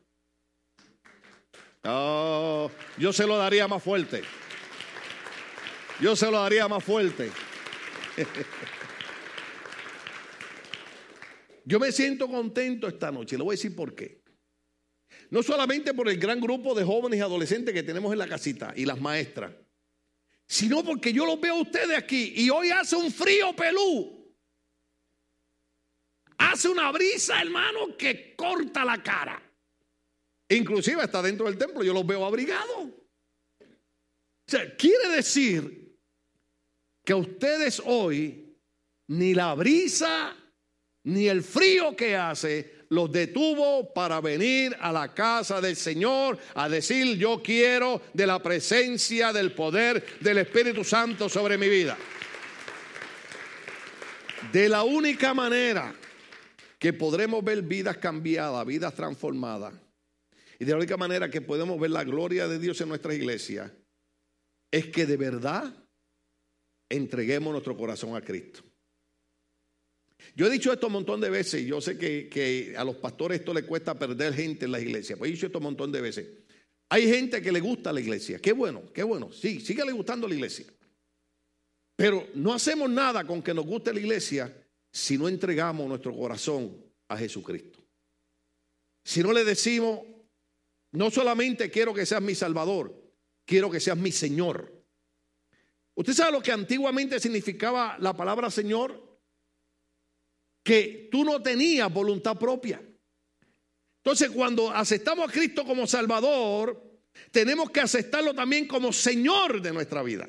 Oh, 1.84 2.72
yo 2.98 3.14
se 3.14 3.26
lo 3.26 3.38
daría 3.38 3.68
más 3.68 3.82
fuerte. 3.84 4.22
Yo 6.00 6.16
se 6.16 6.30
lo 6.30 6.40
daría 6.40 6.68
más 6.68 6.84
fuerte. 6.84 7.32
Yo 11.66 11.80
me 11.82 11.92
siento 11.92 12.30
contento 12.30 12.88
esta 12.88 13.12
noche. 13.12 13.38
Le 13.38 13.44
voy 13.44 13.54
a 13.54 13.58
decir 13.58 13.76
por 13.76 13.94
qué. 13.94 14.22
No 15.30 15.44
solamente 15.44 15.94
por 15.94 16.08
el 16.08 16.18
gran 16.18 16.40
grupo 16.40 16.74
de 16.74 16.84
jóvenes 16.84 17.20
y 17.20 17.22
adolescentes 17.22 17.74
que 17.74 17.84
tenemos 17.84 18.12
en 18.14 18.20
la 18.20 18.28
casita 18.28 18.74
y 18.76 18.86
las 18.86 19.00
maestras, 19.00 19.54
sino 20.46 20.84
porque 20.84 21.12
yo 21.12 21.26
los 21.26 21.40
veo 21.40 21.56
a 21.56 21.62
ustedes 21.62 21.98
aquí 21.98 22.34
y 22.36 22.50
hoy 22.50 22.70
hace 22.70 22.96
un 22.96 23.12
frío 23.12 23.54
pelú. 23.56 24.16
Hace 26.38 26.70
una 26.70 26.92
brisa, 26.92 27.42
hermano, 27.42 27.98
que 27.98 28.36
corta 28.36 28.86
la 28.86 29.02
cara. 29.02 29.42
Inclusive 30.50 31.04
está 31.04 31.22
dentro 31.22 31.48
del 31.48 31.58
templo, 31.58 31.84
yo 31.84 31.94
los 31.94 32.06
veo 32.06 32.26
abrigados. 32.26 32.78
O 32.80 34.50
sea, 34.50 34.76
quiere 34.78 35.10
decir 35.10 35.98
que 37.04 37.14
ustedes 37.14 37.82
hoy 37.84 38.58
ni 39.08 39.34
la 39.34 39.54
brisa 39.56 40.36
ni 41.04 41.28
el 41.28 41.44
frío 41.44 41.96
que 41.96 42.16
hace 42.16 42.77
los 42.90 43.12
detuvo 43.12 43.94
para 43.94 44.22
venir 44.22 44.76
a 44.80 44.92
la 44.92 45.14
casa 45.14 45.60
del 45.62 45.76
Señor 45.76 46.38
a 46.56 46.70
decir 46.70 47.18
yo 47.18 47.42
quiero 47.44 48.02
de 48.14 48.28
la 48.28 48.42
presencia 48.42 49.34
del 49.34 49.54
poder 49.54 50.04
del 50.20 50.40
Espíritu 50.40 50.84
Santo 50.84 51.30
sobre 51.30 51.58
mi 51.58 51.68
vida. 51.68 51.98
De 54.52 54.70
la 54.70 54.84
única 54.84 55.34
manera 55.34 55.94
que 56.80 56.94
podremos 56.94 57.44
ver 57.44 57.62
vidas 57.64 57.98
cambiadas, 57.98 58.66
vidas 58.66 58.94
transformadas, 58.94 59.74
y 60.60 60.66
de 60.66 60.72
la 60.72 60.78
única 60.78 60.98
manera 60.98 61.30
que 61.30 61.42
podemos 61.42 61.80
ver 61.80 61.92
la 61.92 62.04
gloria 62.04 62.48
de 62.48 62.60
Dios 62.60 62.80
en 62.82 62.90
nuestra 62.90 63.14
iglesia, 63.14 63.76
es 64.72 64.88
que 64.88 65.06
de 65.06 65.18
verdad 65.18 65.74
entreguemos 66.90 67.52
nuestro 67.52 67.78
corazón 67.78 68.16
a 68.16 68.22
Cristo. 68.22 68.67
Yo 70.36 70.48
he 70.48 70.50
dicho 70.50 70.72
esto 70.72 70.88
un 70.88 70.94
montón 70.94 71.22
de 71.22 71.30
veces 71.30 71.66
yo 71.66 71.82
sé 71.82 71.98
que, 71.98 72.74
a 72.78 72.84
los 72.84 72.96
pastores 72.98 73.40
esto 73.40 73.54
le 73.54 73.64
cuesta 73.64 73.98
perder 73.98 74.34
gente 74.34 74.66
en 74.66 74.72
las 74.72 74.82
iglesias. 74.82 75.18
Pues 75.18 75.30
he 75.30 75.34
dicho 75.34 75.46
esto 75.48 75.60
un 75.60 75.66
montón 75.66 75.92
de 75.92 76.02
veces. 76.02 76.28
Hay 76.90 77.08
gente 77.08 77.42
que 77.42 77.52
le 77.52 77.60
gusta 77.60 77.92
la 77.92 78.00
iglesia. 78.00 78.40
Qué 78.40 78.54
bueno, 78.54 78.84
qué 78.94 79.04
bueno. 79.04 79.32
Sí, 79.32 79.60
síguele 79.60 79.92
gustando 79.92 80.28
la 80.28 80.36
iglesia. 80.36 80.66
Pero 81.96 82.28
no 82.36 82.54
hacemos 82.54 82.90
nada 82.90 83.26
con 83.26 83.42
que 83.42 83.54
nos 83.54 83.66
guste 83.66 83.94
la 83.94 84.00
iglesia 84.00 84.56
si 84.92 85.18
no 85.18 85.28
entregamos 85.28 85.88
nuestro 85.88 86.16
corazón 86.16 86.76
a 87.10 87.18
Jesucristo. 87.18 87.80
Si 89.04 89.22
no 89.22 89.34
le 89.34 89.44
decimos, 89.44 90.02
no 90.92 91.12
solamente 91.12 91.70
quiero 91.70 91.94
que 91.94 92.06
seas 92.06 92.22
mi 92.22 92.36
Salvador, 92.36 92.94
quiero 93.46 93.70
que 93.70 93.80
seas 93.80 93.98
mi 93.98 94.12
Señor. 94.12 94.72
¿Usted 95.96 96.14
sabe 96.14 96.32
lo 96.32 96.42
que 96.42 96.52
antiguamente 96.52 97.20
significaba 97.20 97.98
la 98.00 98.16
palabra 98.16 98.52
Señor? 98.52 99.07
Que 100.68 101.08
tú 101.10 101.24
no 101.24 101.42
tenías 101.42 101.92
voluntad 101.94 102.38
propia. 102.38 102.82
Entonces, 104.04 104.30
cuando 104.32 104.70
aceptamos 104.70 105.30
a 105.30 105.32
Cristo 105.32 105.64
como 105.64 105.88
Salvador, 105.88 107.00
tenemos 107.32 107.70
que 107.70 107.80
aceptarlo 107.80 108.34
también 108.34 108.68
como 108.68 108.92
Señor 108.92 109.62
de 109.62 109.72
nuestra 109.72 110.04
vida. 110.04 110.28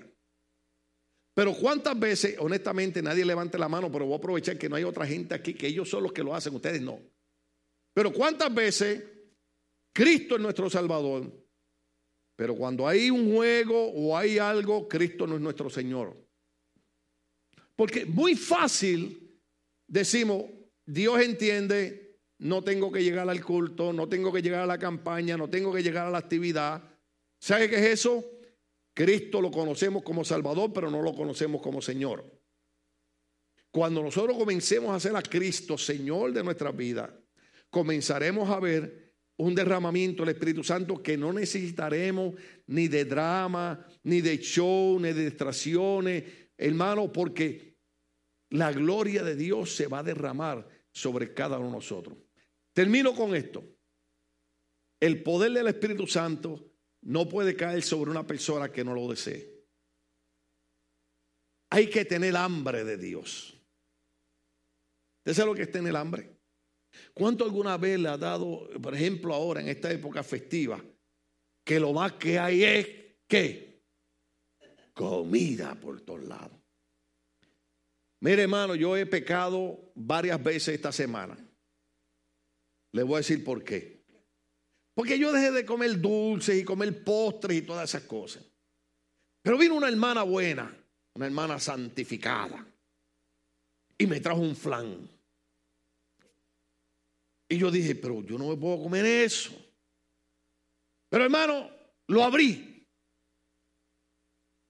Pero 1.34 1.54
cuántas 1.54 1.98
veces, 1.98 2.36
honestamente, 2.38 3.02
nadie 3.02 3.24
levante 3.24 3.58
la 3.58 3.68
mano, 3.68 3.90
pero 3.90 4.04
voy 4.04 4.14
a 4.14 4.18
aprovechar 4.18 4.56
que 4.56 4.68
no 4.68 4.76
hay 4.76 4.84
otra 4.84 5.08
gente 5.08 5.34
aquí, 5.34 5.54
que 5.54 5.66
ellos 5.66 5.88
son 5.88 6.04
los 6.04 6.12
que 6.12 6.22
lo 6.22 6.32
hacen, 6.32 6.54
ustedes 6.54 6.80
no. 6.80 7.00
Pero 7.92 8.12
cuántas 8.12 8.54
veces 8.54 9.02
Cristo 9.92 10.36
es 10.36 10.40
nuestro 10.40 10.70
Salvador, 10.70 11.32
pero 12.36 12.54
cuando 12.54 12.86
hay 12.86 13.10
un 13.10 13.34
juego 13.34 13.88
o 13.88 14.16
hay 14.16 14.38
algo, 14.38 14.86
Cristo 14.88 15.26
no 15.26 15.34
es 15.34 15.40
nuestro 15.40 15.68
Señor. 15.68 16.16
Porque 17.74 18.06
muy 18.06 18.36
fácil 18.36 19.27
decimos, 19.88 20.44
Dios 20.86 21.20
entiende, 21.20 22.20
no 22.38 22.62
tengo 22.62 22.92
que 22.92 23.02
llegar 23.02 23.28
al 23.28 23.44
culto, 23.44 23.92
no 23.92 24.08
tengo 24.08 24.32
que 24.32 24.42
llegar 24.42 24.62
a 24.62 24.66
la 24.66 24.78
campaña, 24.78 25.36
no 25.36 25.50
tengo 25.50 25.72
que 25.72 25.82
llegar 25.82 26.06
a 26.06 26.10
la 26.10 26.18
actividad. 26.18 26.82
¿Sabe 27.40 27.68
qué 27.68 27.76
es 27.76 28.00
eso? 28.00 28.24
Cristo 28.94 29.40
lo 29.40 29.50
conocemos 29.50 30.02
como 30.02 30.24
Salvador, 30.24 30.72
pero 30.72 30.90
no 30.90 31.02
lo 31.02 31.14
conocemos 31.14 31.60
como 31.60 31.82
Señor. 31.82 32.24
Cuando 33.70 34.02
nosotros 34.02 34.36
comencemos 34.36 34.90
a 34.90 34.96
hacer 34.96 35.14
a 35.16 35.22
Cristo 35.22 35.76
Señor 35.76 36.32
de 36.32 36.42
nuestra 36.42 36.70
vida, 36.70 37.14
comenzaremos 37.70 38.48
a 38.50 38.60
ver 38.60 39.14
un 39.36 39.54
derramamiento 39.54 40.24
del 40.24 40.34
Espíritu 40.34 40.64
Santo 40.64 41.00
que 41.00 41.16
no 41.16 41.32
necesitaremos 41.32 42.34
ni 42.66 42.88
de 42.88 43.04
drama, 43.04 43.86
ni 44.02 44.20
de 44.20 44.38
show, 44.38 44.98
ni 44.98 45.12
de 45.12 45.26
distracciones, 45.26 46.24
hermano, 46.56 47.12
porque 47.12 47.67
la 48.50 48.72
gloria 48.72 49.22
de 49.22 49.36
Dios 49.36 49.74
se 49.74 49.86
va 49.86 50.00
a 50.00 50.02
derramar 50.02 50.66
sobre 50.90 51.34
cada 51.34 51.58
uno 51.58 51.68
de 51.68 51.74
nosotros. 51.74 52.18
Termino 52.72 53.14
con 53.14 53.34
esto. 53.34 53.64
El 55.00 55.22
poder 55.22 55.52
del 55.52 55.68
Espíritu 55.68 56.06
Santo 56.06 56.72
no 57.02 57.28
puede 57.28 57.54
caer 57.54 57.82
sobre 57.82 58.10
una 58.10 58.26
persona 58.26 58.70
que 58.70 58.84
no 58.84 58.94
lo 58.94 59.08
desee. 59.08 59.58
Hay 61.70 61.88
que 61.88 62.04
tener 62.04 62.36
hambre 62.36 62.84
de 62.84 62.96
Dios. 62.96 63.54
¿Usted 65.18 65.34
sabe 65.34 65.50
lo 65.50 65.54
que 65.54 65.62
es 65.62 65.70
tener 65.70 65.94
hambre? 65.94 66.38
¿Cuánto 67.12 67.44
alguna 67.44 67.76
vez 67.76 67.98
le 68.00 68.08
ha 68.08 68.16
dado, 68.16 68.68
por 68.80 68.94
ejemplo, 68.94 69.34
ahora 69.34 69.60
en 69.60 69.68
esta 69.68 69.92
época 69.92 70.22
festiva, 70.22 70.82
que 71.62 71.78
lo 71.78 71.92
más 71.92 72.14
que 72.14 72.38
hay 72.38 72.64
es 72.64 72.88
que 73.26 73.84
comida 74.94 75.78
por 75.78 76.00
todos 76.00 76.24
lados? 76.24 76.57
Mire, 78.20 78.42
hermano, 78.42 78.74
yo 78.74 78.96
he 78.96 79.06
pecado 79.06 79.92
varias 79.94 80.42
veces 80.42 80.74
esta 80.74 80.90
semana. 80.92 81.36
Le 82.92 83.02
voy 83.02 83.14
a 83.14 83.18
decir 83.18 83.44
por 83.44 83.62
qué. 83.62 84.04
Porque 84.94 85.18
yo 85.18 85.32
dejé 85.32 85.52
de 85.52 85.64
comer 85.64 86.00
dulces 86.00 86.60
y 86.60 86.64
comer 86.64 87.04
postres 87.04 87.58
y 87.58 87.62
todas 87.62 87.88
esas 87.88 88.02
cosas. 88.02 88.44
Pero 89.42 89.56
vino 89.56 89.74
una 89.76 89.88
hermana 89.88 90.24
buena, 90.24 90.76
una 91.14 91.26
hermana 91.26 91.60
santificada. 91.60 92.66
y 94.00 94.06
me 94.06 94.20
trajo 94.20 94.40
un 94.40 94.54
flan. 94.54 95.10
Y 97.48 97.58
yo 97.58 97.70
dije, 97.70 97.94
pero 97.96 98.22
yo 98.22 98.38
no 98.38 98.48
me 98.48 98.56
puedo 98.56 98.82
comer 98.82 99.04
eso. 99.04 99.50
Pero 101.08 101.24
hermano, 101.24 101.70
lo 102.06 102.22
abrí. 102.22 102.86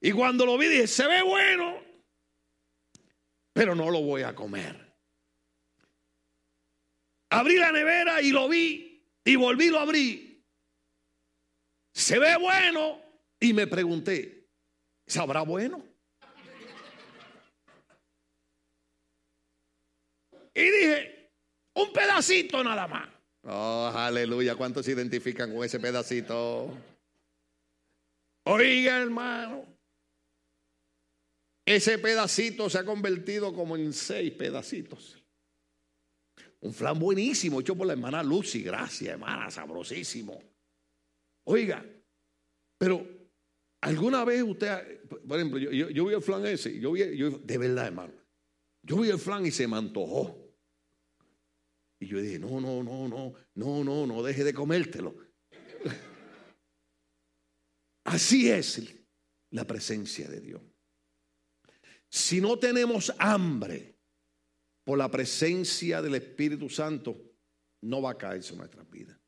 Y 0.01 0.13
cuando 0.13 0.47
lo 0.47 0.57
vi 0.57 0.69
dije, 0.69 0.87
se 0.87 1.07
ve 1.07 1.23
bueno, 1.23 1.83
pero 3.59 3.75
no 3.75 3.91
lo 3.91 4.01
voy 4.03 4.23
a 4.23 4.37
comer. 4.37 4.95
Abrí 7.31 7.57
la 7.57 7.73
nevera 7.73 8.23
y 8.23 8.31
lo 8.31 8.49
vi 8.49 9.05
y 9.25 9.35
volví 9.35 9.69
lo 9.69 9.81
abrí. 9.81 10.47
Se 11.93 12.21
ve 12.21 12.37
bueno 12.37 13.03
y 13.41 13.53
me 13.53 13.67
pregunté, 13.67 14.49
¿sabrá 15.09 15.43
bueno? 15.43 15.85
Y 20.55 20.63
dije, 20.63 21.33
un 21.75 21.93
pedacito 21.93 22.63
nada 22.63 22.87
más. 22.87 23.09
Oh, 23.43 23.91
aleluya, 23.93 24.55
¿cuántos 24.55 24.87
se 24.87 24.93
identifican 24.93 25.53
con 25.53 25.65
ese 25.65 25.81
pedacito? 25.81 26.73
Oiga, 28.45 28.99
hermano, 28.99 29.67
ese 31.75 31.99
pedacito 31.99 32.71
se 32.71 32.79
ha 32.79 32.85
convertido 32.85 33.53
como 33.53 33.77
en 33.77 33.93
seis 33.93 34.33
pedacitos. 34.33 35.23
Un 36.61 36.73
flan 36.73 36.99
buenísimo, 36.99 37.61
hecho 37.61 37.77
por 37.77 37.87
la 37.87 37.93
hermana 37.93 38.23
Lucy. 38.23 38.63
Gracias, 38.63 39.11
hermana, 39.11 39.51
sabrosísimo. 39.51 40.41
Oiga, 41.45 41.85
pero 42.79 43.07
alguna 43.83 44.25
vez 44.25 44.43
usted, 44.43 45.03
por 45.09 45.39
ejemplo, 45.39 45.59
yo, 45.59 46.07
vi 46.07 46.15
el 46.15 46.23
flan 46.23 46.47
ese, 46.47 46.81
yo 46.81 46.93
vi, 46.93 47.03
de 47.03 47.59
verdad, 47.59 47.89
hermano, 47.89 48.15
yo 48.83 49.01
vi 49.01 49.11
el 49.11 49.19
flan 49.19 49.45
y 49.45 49.51
se 49.51 49.69
me 49.69 49.77
antojó. 49.77 50.49
Y 52.01 52.07
yo 52.07 52.21
dije, 52.21 52.39
no, 52.39 52.61
no, 52.61 52.83
no, 52.83 53.09
no, 53.09 53.35
no, 53.55 53.85
no, 53.85 54.07
no 54.07 54.23
deje 54.23 54.43
de 54.43 54.55
comértelo. 54.55 55.17
Así 58.05 58.51
es 58.51 58.83
la 59.51 59.67
presencia 59.67 60.29
de 60.29 60.41
Dios. 60.41 60.63
Si 62.09 62.41
no 62.41 62.59
tenemos 62.59 63.13
hambre 63.19 63.97
por 64.85 64.99
la 64.99 65.11
presencia 65.11 66.01
del 66.01 66.15
Espíritu 66.15 66.69
Santo, 66.69 67.21
no 67.83 68.03
va 68.03 68.13
a 68.13 68.19
caerse 68.19 68.53
en 68.53 68.59
nuestras 68.59 68.89
vidas. 68.91 69.19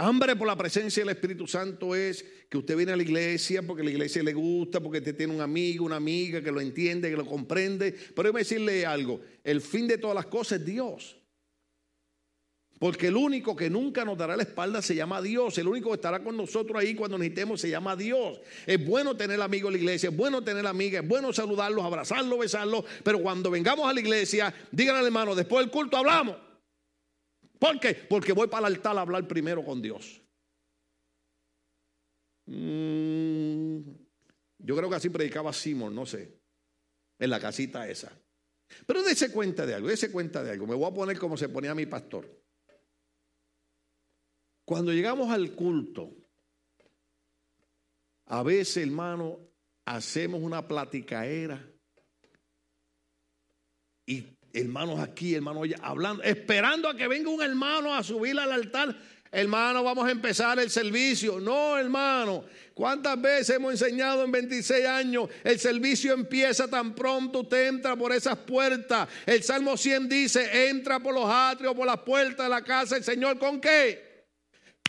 Hambre 0.00 0.36
por 0.36 0.46
la 0.46 0.56
presencia 0.56 1.02
del 1.02 1.14
Espíritu 1.14 1.48
Santo 1.48 1.92
es 1.96 2.24
que 2.48 2.56
usted 2.56 2.76
viene 2.76 2.92
a 2.92 2.96
la 2.96 3.02
iglesia 3.02 3.62
porque 3.62 3.82
la 3.82 3.90
iglesia 3.90 4.22
le 4.22 4.32
gusta, 4.32 4.80
porque 4.80 4.98
usted 4.98 5.16
tiene 5.16 5.34
un 5.34 5.40
amigo, 5.40 5.84
una 5.84 5.96
amiga 5.96 6.40
que 6.40 6.52
lo 6.52 6.60
entiende, 6.60 7.10
que 7.10 7.16
lo 7.16 7.26
comprende. 7.26 7.90
Pero 7.90 8.28
déjeme 8.28 8.38
decirle 8.38 8.86
algo, 8.86 9.20
el 9.42 9.60
fin 9.60 9.88
de 9.88 9.98
todas 9.98 10.14
las 10.14 10.26
cosas 10.26 10.60
es 10.60 10.66
Dios. 10.66 11.17
Porque 12.78 13.08
el 13.08 13.16
único 13.16 13.56
que 13.56 13.68
nunca 13.68 14.04
nos 14.04 14.16
dará 14.16 14.36
la 14.36 14.44
espalda 14.44 14.80
se 14.80 14.94
llama 14.94 15.20
Dios. 15.20 15.58
El 15.58 15.66
único 15.66 15.88
que 15.88 15.96
estará 15.96 16.22
con 16.22 16.36
nosotros 16.36 16.80
ahí 16.80 16.94
cuando 16.94 17.18
necesitemos 17.18 17.60
se 17.60 17.70
llama 17.70 17.96
Dios. 17.96 18.40
Es 18.66 18.84
bueno 18.84 19.16
tener 19.16 19.40
amigos 19.42 19.70
en 19.70 19.72
la 19.74 19.78
iglesia, 19.78 20.10
es 20.10 20.16
bueno 20.16 20.44
tener 20.44 20.66
amigas, 20.66 21.02
es 21.02 21.08
bueno 21.08 21.32
saludarlos, 21.32 21.84
abrazarlos, 21.84 22.38
besarlos. 22.38 22.84
Pero 23.02 23.20
cuando 23.20 23.50
vengamos 23.50 23.88
a 23.88 23.92
la 23.92 24.00
iglesia, 24.00 24.54
díganle 24.70 25.00
al 25.00 25.06
hermano, 25.06 25.34
después 25.34 25.64
del 25.64 25.72
culto 25.72 25.96
hablamos. 25.96 26.36
¿Por 27.58 27.80
qué? 27.80 27.94
Porque 27.94 28.32
voy 28.32 28.46
para 28.46 28.68
el 28.68 28.74
altar 28.74 28.96
a 28.96 29.00
hablar 29.00 29.26
primero 29.26 29.64
con 29.64 29.82
Dios. 29.82 30.20
Mm, 32.46 33.80
yo 34.58 34.76
creo 34.76 34.88
que 34.88 34.96
así 34.96 35.10
predicaba 35.10 35.52
Simón, 35.52 35.94
no 35.94 36.06
sé, 36.06 36.38
en 37.18 37.30
la 37.30 37.40
casita 37.40 37.88
esa. 37.88 38.12
Pero 38.86 39.02
dése 39.02 39.32
cuenta 39.32 39.66
de 39.66 39.74
algo, 39.74 39.88
dése 39.88 40.12
cuenta 40.12 40.44
de 40.44 40.52
algo. 40.52 40.66
Me 40.66 40.76
voy 40.76 40.88
a 40.88 40.94
poner 40.94 41.18
como 41.18 41.36
se 41.36 41.48
ponía 41.48 41.74
mi 41.74 41.86
pastor. 41.86 42.37
Cuando 44.68 44.92
llegamos 44.92 45.30
al 45.30 45.52
culto, 45.52 46.10
a 48.26 48.42
veces, 48.42 48.76
hermano, 48.86 49.40
hacemos 49.86 50.42
una 50.42 50.68
platicaera 50.68 51.58
y 54.04 54.26
hermanos 54.52 55.00
aquí, 55.00 55.34
hermanos 55.34 55.62
allá, 55.62 55.78
hablando, 55.80 56.22
esperando 56.22 56.86
a 56.86 56.94
que 56.94 57.08
venga 57.08 57.30
un 57.30 57.40
hermano 57.40 57.94
a 57.94 58.02
subir 58.02 58.38
al 58.38 58.52
altar. 58.52 58.94
Hermano, 59.32 59.82
vamos 59.82 60.06
a 60.06 60.10
empezar 60.10 60.58
el 60.58 60.68
servicio. 60.68 61.40
No, 61.40 61.78
hermano. 61.78 62.44
¿Cuántas 62.74 63.18
veces 63.18 63.56
hemos 63.56 63.72
enseñado 63.72 64.22
en 64.22 64.32
26 64.32 64.86
años? 64.86 65.30
El 65.44 65.58
servicio 65.58 66.12
empieza 66.12 66.68
tan 66.68 66.94
pronto, 66.94 67.40
usted 67.40 67.68
entra 67.68 67.96
por 67.96 68.12
esas 68.12 68.36
puertas. 68.36 69.08
El 69.24 69.42
Salmo 69.42 69.78
100 69.78 70.10
dice, 70.10 70.68
entra 70.68 71.00
por 71.00 71.14
los 71.14 71.24
atrios, 71.26 71.74
por 71.74 71.86
las 71.86 72.00
puertas 72.00 72.44
de 72.44 72.50
la 72.50 72.62
casa 72.62 72.96
del 72.96 73.04
Señor. 73.04 73.38
¿Con 73.38 73.62
qué? 73.62 74.07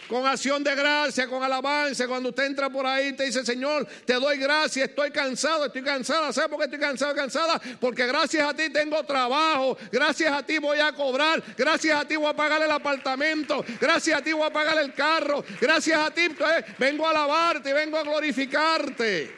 Con 0.09 0.25
acción 0.25 0.63
de 0.63 0.75
gracia, 0.75 1.27
con 1.27 1.43
alabanza. 1.43 2.07
Cuando 2.07 2.29
usted 2.29 2.45
entra 2.45 2.69
por 2.69 2.85
ahí, 2.85 3.13
te 3.13 3.25
dice, 3.25 3.45
Señor, 3.45 3.87
te 4.05 4.15
doy 4.15 4.37
gracias, 4.37 4.89
estoy 4.89 5.11
cansado, 5.11 5.67
estoy 5.67 5.83
cansada. 5.83 6.33
¿Sabe 6.33 6.49
por 6.49 6.57
qué 6.57 6.65
estoy 6.65 6.79
cansado, 6.79 7.13
cansada? 7.13 7.61
Porque 7.79 8.07
gracias 8.07 8.49
a 8.49 8.53
ti 8.55 8.69
tengo 8.71 9.01
trabajo, 9.03 9.77
gracias 9.91 10.33
a 10.33 10.43
ti 10.43 10.57
voy 10.57 10.79
a 10.79 10.91
cobrar, 10.91 11.43
gracias 11.55 12.01
a 12.01 12.05
ti 12.05 12.15
voy 12.15 12.27
a 12.27 12.35
pagar 12.35 12.61
el 12.63 12.71
apartamento, 12.71 13.63
gracias 13.79 14.19
a 14.19 14.23
ti 14.23 14.33
voy 14.33 14.47
a 14.47 14.51
pagar 14.51 14.79
el 14.79 14.93
carro, 14.93 15.43
gracias 15.61 15.99
a 15.99 16.11
ti 16.11 16.29
pues, 16.29 16.65
vengo 16.79 17.05
a 17.05 17.11
alabarte, 17.11 17.71
vengo 17.71 17.97
a 17.97 18.03
glorificarte. 18.03 19.35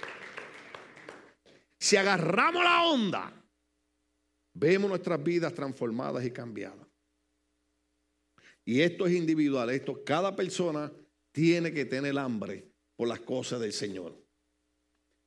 Si 1.78 1.98
agarramos 1.98 2.64
la 2.64 2.84
onda, 2.84 3.34
vemos 4.54 4.90
nuestras 4.90 5.22
vidas 5.22 5.54
transformadas 5.54 6.24
y 6.24 6.32
cambiadas. 6.32 6.81
Y 8.66 8.82
esto 8.82 9.08
es 9.08 9.14
individual, 9.14 9.70
esto 9.70 10.04
cada 10.04 10.36
persona 10.36 10.92
tiene 11.32 11.74
que 11.74 11.86
tener 11.86 12.18
hambre 12.18 12.66
por 12.96 13.08
las 13.08 13.22
cosas 13.22 13.60
del 13.60 13.74
Señor. 13.74 14.22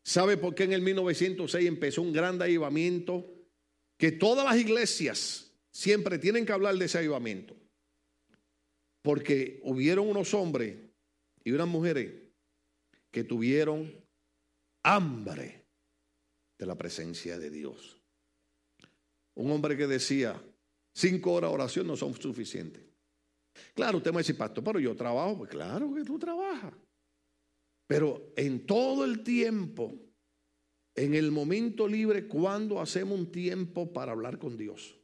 ¿Sabe 0.05 0.37
por 0.37 0.55
qué 0.55 0.65
en 0.65 0.75
el 0.75 0.83
1906 0.83 1.67
empezó 1.67 2.03
un 2.03 2.13
gran 2.13 2.41
avivamiento? 2.41 3.27
Que 3.97 4.13
todas 4.13 4.45
las 4.45 4.57
iglesias 4.57 5.51
siempre 5.71 6.19
tienen 6.19 6.45
que 6.45 6.53
hablar 6.53 6.77
de 6.77 6.85
ese 6.85 6.99
avivamiento. 6.99 7.57
Porque 9.03 9.61
hubieron 9.65 10.09
unos 10.09 10.35
hombres 10.35 10.77
y 11.43 11.53
unas 11.53 11.69
mujeres 11.69 12.13
que 13.11 13.25
tuvieron 13.25 13.95
hambre 14.83 15.65
de 16.59 16.67
la 16.67 16.77
presencia 16.77 17.39
de 17.39 17.51
Dios. 17.51 18.01
Un 19.35 19.51
hombre 19.51 19.77
que 19.77 19.87
decía, 19.87 20.41
cinco 20.95 21.33
horas 21.33 21.51
de 21.51 21.55
oración 21.55 21.87
no 21.87 21.97
son 21.97 22.15
suficientes. 22.15 22.94
Claro, 23.75 23.99
usted 23.99 24.13
me 24.13 24.19
dice, 24.19 24.35
pastor, 24.35 24.63
pero 24.65 24.79
yo 24.79 24.95
trabajo. 24.95 25.39
Pues 25.39 25.51
claro 25.51 25.93
que 25.95 26.05
tú 26.05 26.19
trabajas. 26.19 26.75
Pero 27.87 28.33
en 28.37 28.67
todo 28.67 29.05
el 29.05 29.23
tiempo, 29.23 29.95
en 30.95 31.15
el 31.15 31.31
momento 31.31 31.87
libre, 31.89 32.27
cuando 32.27 32.81
hacemos 32.81 33.19
un 33.19 33.31
tiempo 33.31 33.93
para 33.93 34.13
hablar 34.13 34.39
con 34.39 34.57
Dios? 34.57 34.97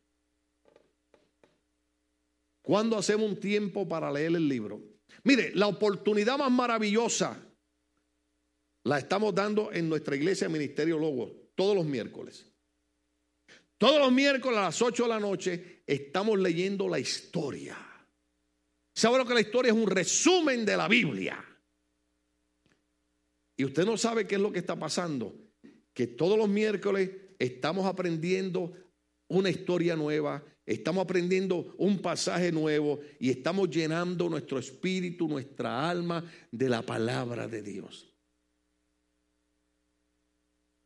¿Cuándo 2.63 2.97
hacemos 2.97 3.29
un 3.29 3.41
tiempo 3.41 3.89
para 3.89 4.13
leer 4.13 4.37
el 4.37 4.49
libro? 4.49 4.81
Mire, 5.25 5.53
la 5.55 5.67
oportunidad 5.67 6.39
más 6.39 6.51
maravillosa 6.51 7.45
la 8.85 8.99
estamos 8.99 9.35
dando 9.35 9.73
en 9.73 9.89
nuestra 9.89 10.17
iglesia 10.17 10.49
Ministerio 10.49 10.99
Logo 10.99 11.51
todos 11.55 11.75
los 11.75 11.85
miércoles. 11.85 12.47
Todos 13.77 13.99
los 13.99 14.13
miércoles 14.13 14.59
a 14.59 14.63
las 14.63 14.81
8 14.81 15.03
de 15.03 15.09
la 15.09 15.21
noche 15.21 15.83
estamos 15.87 16.39
leyendo 16.39 16.89
la 16.89 16.99
historia 16.99 17.89
¿Sabe 18.94 19.18
lo 19.18 19.26
que 19.26 19.35
la 19.35 19.40
historia 19.40 19.72
es 19.72 19.79
un 19.79 19.87
resumen 19.87 20.64
de 20.64 20.76
la 20.76 20.88
Biblia? 20.88 21.44
Y 23.57 23.64
usted 23.64 23.85
no 23.85 23.96
sabe 23.96 24.26
qué 24.26 24.37
es 24.37 24.40
lo 24.40 24.53
que 24.53 24.59
está 24.59 24.79
pasando. 24.79 25.35
Que 25.92 26.07
todos 26.07 26.38
los 26.38 26.48
miércoles 26.48 27.11
estamos 27.38 27.87
aprendiendo 27.87 28.72
una 29.29 29.50
historia 29.50 29.96
nueva, 29.96 30.44
estamos 30.66 31.05
aprendiendo 31.05 31.74
un 31.79 32.00
pasaje 32.00 32.53
nuevo 32.53 33.00
y 33.18 33.31
estamos 33.31 33.70
llenando 33.70 34.29
nuestro 34.29 34.59
espíritu, 34.59 35.29
nuestra 35.29 35.88
alma 35.88 36.24
de 36.50 36.68
la 36.68 36.83
palabra 36.83 37.46
de 37.46 37.62
Dios. 37.62 38.11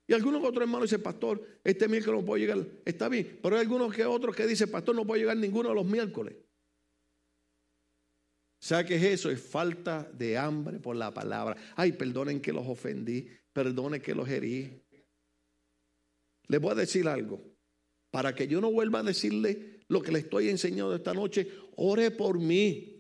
Y 0.07 0.13
algunos 0.13 0.45
otros 0.45 0.63
hermanos 0.63 0.91
dicen, 0.91 1.03
pastor, 1.03 1.61
este 1.65 1.89
miércoles 1.89 2.21
no 2.21 2.27
puedo 2.27 2.39
llegar. 2.39 2.59
Está 2.85 3.09
bien, 3.09 3.39
pero 3.43 3.57
hay 3.57 3.63
algunos 3.63 3.95
que 3.95 4.05
otros 4.05 4.37
que 4.37 4.47
dicen, 4.47 4.71
pastor, 4.71 4.95
no 4.95 5.07
puedo 5.07 5.19
llegar 5.19 5.37
ninguno 5.37 5.71
de 5.71 5.75
los 5.75 5.87
miércoles. 5.87 6.35
¿Sabe 8.65 8.87
qué 8.87 8.95
es 8.95 9.03
eso? 9.03 9.31
Es 9.31 9.43
falta 9.43 10.11
de 10.11 10.39
hambre 10.39 10.79
por 10.79 10.97
la 10.97 11.13
palabra. 11.13 11.55
Ay, 11.77 11.93
perdonen 11.93 12.41
que 12.41 12.51
los 12.51 12.67
ofendí, 12.67 13.29
perdonen 13.53 14.01
que 14.01 14.15
los 14.15 14.27
herí. 14.27 14.81
Les 16.47 16.61
voy 16.63 16.71
a 16.71 16.77
decir 16.77 17.07
algo. 17.07 17.45
Para 18.11 18.35
que 18.35 18.49
yo 18.49 18.63
no 18.63 18.73
vuelva 18.73 19.01
a 19.01 19.03
decirle 19.03 19.81
lo 19.89 20.01
que 20.01 20.13
le 20.13 20.21
estoy 20.21 20.49
enseñando 20.49 20.95
esta 20.95 21.13
noche, 21.13 21.47
ore 21.77 22.11
por 22.11 22.39
mí. 22.39 22.94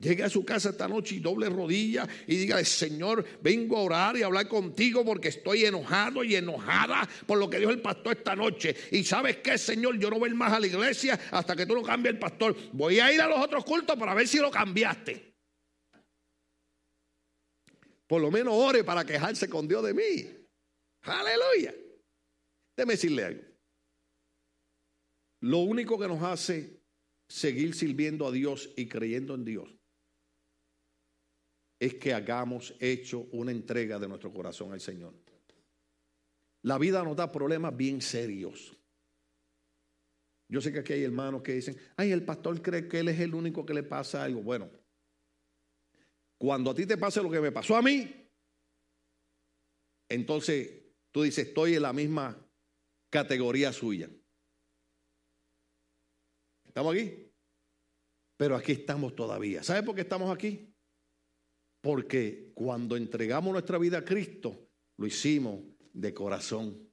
Llegue 0.00 0.22
a 0.22 0.30
su 0.30 0.44
casa 0.44 0.70
esta 0.70 0.86
noche 0.86 1.16
y 1.16 1.18
doble 1.18 1.48
rodilla 1.48 2.06
y 2.28 2.36
diga, 2.36 2.64
Señor, 2.64 3.24
vengo 3.42 3.76
a 3.76 3.82
orar 3.82 4.16
y 4.16 4.22
hablar 4.22 4.46
contigo 4.46 5.04
porque 5.04 5.28
estoy 5.28 5.64
enojado 5.64 6.22
y 6.22 6.36
enojada 6.36 7.08
por 7.26 7.36
lo 7.36 7.50
que 7.50 7.58
dijo 7.58 7.72
el 7.72 7.82
pastor 7.82 8.16
esta 8.16 8.36
noche. 8.36 8.76
Y 8.92 9.02
sabes 9.02 9.38
qué, 9.38 9.58
Señor, 9.58 9.98
yo 9.98 10.08
no 10.08 10.20
voy 10.20 10.32
más 10.34 10.52
a 10.52 10.60
la 10.60 10.68
iglesia 10.68 11.18
hasta 11.32 11.56
que 11.56 11.66
tú 11.66 11.74
lo 11.74 11.82
cambies 11.82 12.14
el 12.14 12.20
pastor. 12.20 12.56
Voy 12.74 13.00
a 13.00 13.12
ir 13.12 13.20
a 13.20 13.26
los 13.26 13.40
otros 13.40 13.64
cultos 13.64 13.96
para 13.96 14.14
ver 14.14 14.28
si 14.28 14.38
lo 14.38 14.52
cambiaste. 14.52 15.34
Por 18.06 18.22
lo 18.22 18.30
menos 18.30 18.54
ore 18.54 18.84
para 18.84 19.04
quejarse 19.04 19.48
con 19.48 19.66
Dios 19.66 19.84
de 19.84 19.94
mí. 19.94 20.30
Aleluya. 21.02 21.74
Déjeme 22.76 22.92
decirle 22.92 23.24
algo. 23.24 23.42
Lo 25.40 25.58
único 25.58 25.98
que 25.98 26.06
nos 26.06 26.22
hace 26.22 26.84
seguir 27.28 27.74
sirviendo 27.74 28.28
a 28.28 28.30
Dios 28.30 28.70
y 28.76 28.86
creyendo 28.86 29.34
en 29.34 29.44
Dios 29.44 29.77
es 31.80 31.94
que 31.94 32.12
hagamos 32.12 32.74
hecho 32.80 33.28
una 33.32 33.52
entrega 33.52 33.98
de 33.98 34.08
nuestro 34.08 34.32
corazón 34.32 34.72
al 34.72 34.80
Señor. 34.80 35.14
La 36.62 36.78
vida 36.78 37.02
nos 37.04 37.16
da 37.16 37.30
problemas 37.30 37.76
bien 37.76 38.00
serios. 38.00 38.76
Yo 40.48 40.60
sé 40.60 40.72
que 40.72 40.80
aquí 40.80 40.94
hay 40.94 41.04
hermanos 41.04 41.42
que 41.42 41.52
dicen, 41.54 41.76
ay, 41.96 42.10
el 42.10 42.24
pastor 42.24 42.60
cree 42.62 42.88
que 42.88 43.00
él 43.00 43.08
es 43.08 43.20
el 43.20 43.34
único 43.34 43.64
que 43.64 43.74
le 43.74 43.82
pasa 43.82 44.24
algo. 44.24 44.42
Bueno, 44.42 44.70
cuando 46.38 46.70
a 46.70 46.74
ti 46.74 46.86
te 46.86 46.96
pase 46.96 47.22
lo 47.22 47.30
que 47.30 47.40
me 47.40 47.52
pasó 47.52 47.76
a 47.76 47.82
mí, 47.82 48.28
entonces 50.08 50.70
tú 51.12 51.22
dices, 51.22 51.48
estoy 51.48 51.74
en 51.74 51.82
la 51.82 51.92
misma 51.92 52.36
categoría 53.10 53.72
suya. 53.72 54.08
¿Estamos 56.66 56.94
aquí? 56.94 57.30
Pero 58.36 58.56
aquí 58.56 58.72
estamos 58.72 59.14
todavía. 59.14 59.62
¿Sabe 59.62 59.82
por 59.82 59.94
qué 59.94 60.02
estamos 60.02 60.34
aquí? 60.34 60.74
Porque 61.80 62.50
cuando 62.54 62.96
entregamos 62.96 63.52
nuestra 63.52 63.78
vida 63.78 63.98
a 63.98 64.04
Cristo, 64.04 64.68
lo 64.96 65.06
hicimos 65.06 65.60
de 65.92 66.12
corazón. 66.12 66.88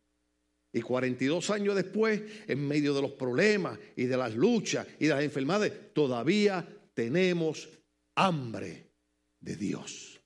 Y 0.74 0.82
42 0.82 1.50
años 1.52 1.76
después, 1.76 2.21
en 2.48 2.67
medio 2.67 2.93
de 2.93 3.02
los 3.02 3.13
problemas 3.13 3.80
y 3.95 4.06
de 4.06 4.17
las 4.17 4.36
luchas 4.36 4.86
y 5.00 5.06
de 5.06 5.13
las 5.13 5.24
enfermedades, 5.24 5.93
todavía 5.93 6.67
tenemos 6.93 7.69
hambre 8.15 8.91
de 9.39 9.56
Dios. 9.56 10.21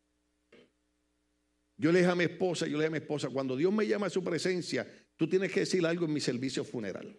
Yo 1.77 1.91
le 1.91 1.99
dije 1.99 2.11
a 2.11 2.15
mi 2.15 2.25
esposa, 2.25 2.65
yo 2.65 2.73
le 2.73 2.79
dije 2.79 2.87
a 2.87 2.91
mi 2.91 2.97
esposa, 2.97 3.29
cuando 3.29 3.55
Dios 3.55 3.71
me 3.71 3.87
llama 3.87 4.07
a 4.07 4.09
su 4.09 4.23
presencia, 4.23 4.85
tú 5.15 5.29
tienes 5.29 5.51
que 5.51 5.61
decir 5.61 5.85
algo 5.85 6.05
en 6.05 6.13
mi 6.13 6.19
servicio 6.19 6.63
funeral. 6.63 7.17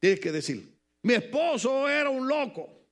Tienes 0.00 0.18
que 0.18 0.32
decir, 0.32 0.76
mi 1.02 1.14
esposo 1.14 1.88
era 1.88 2.10
un 2.10 2.26
loco. 2.26 2.83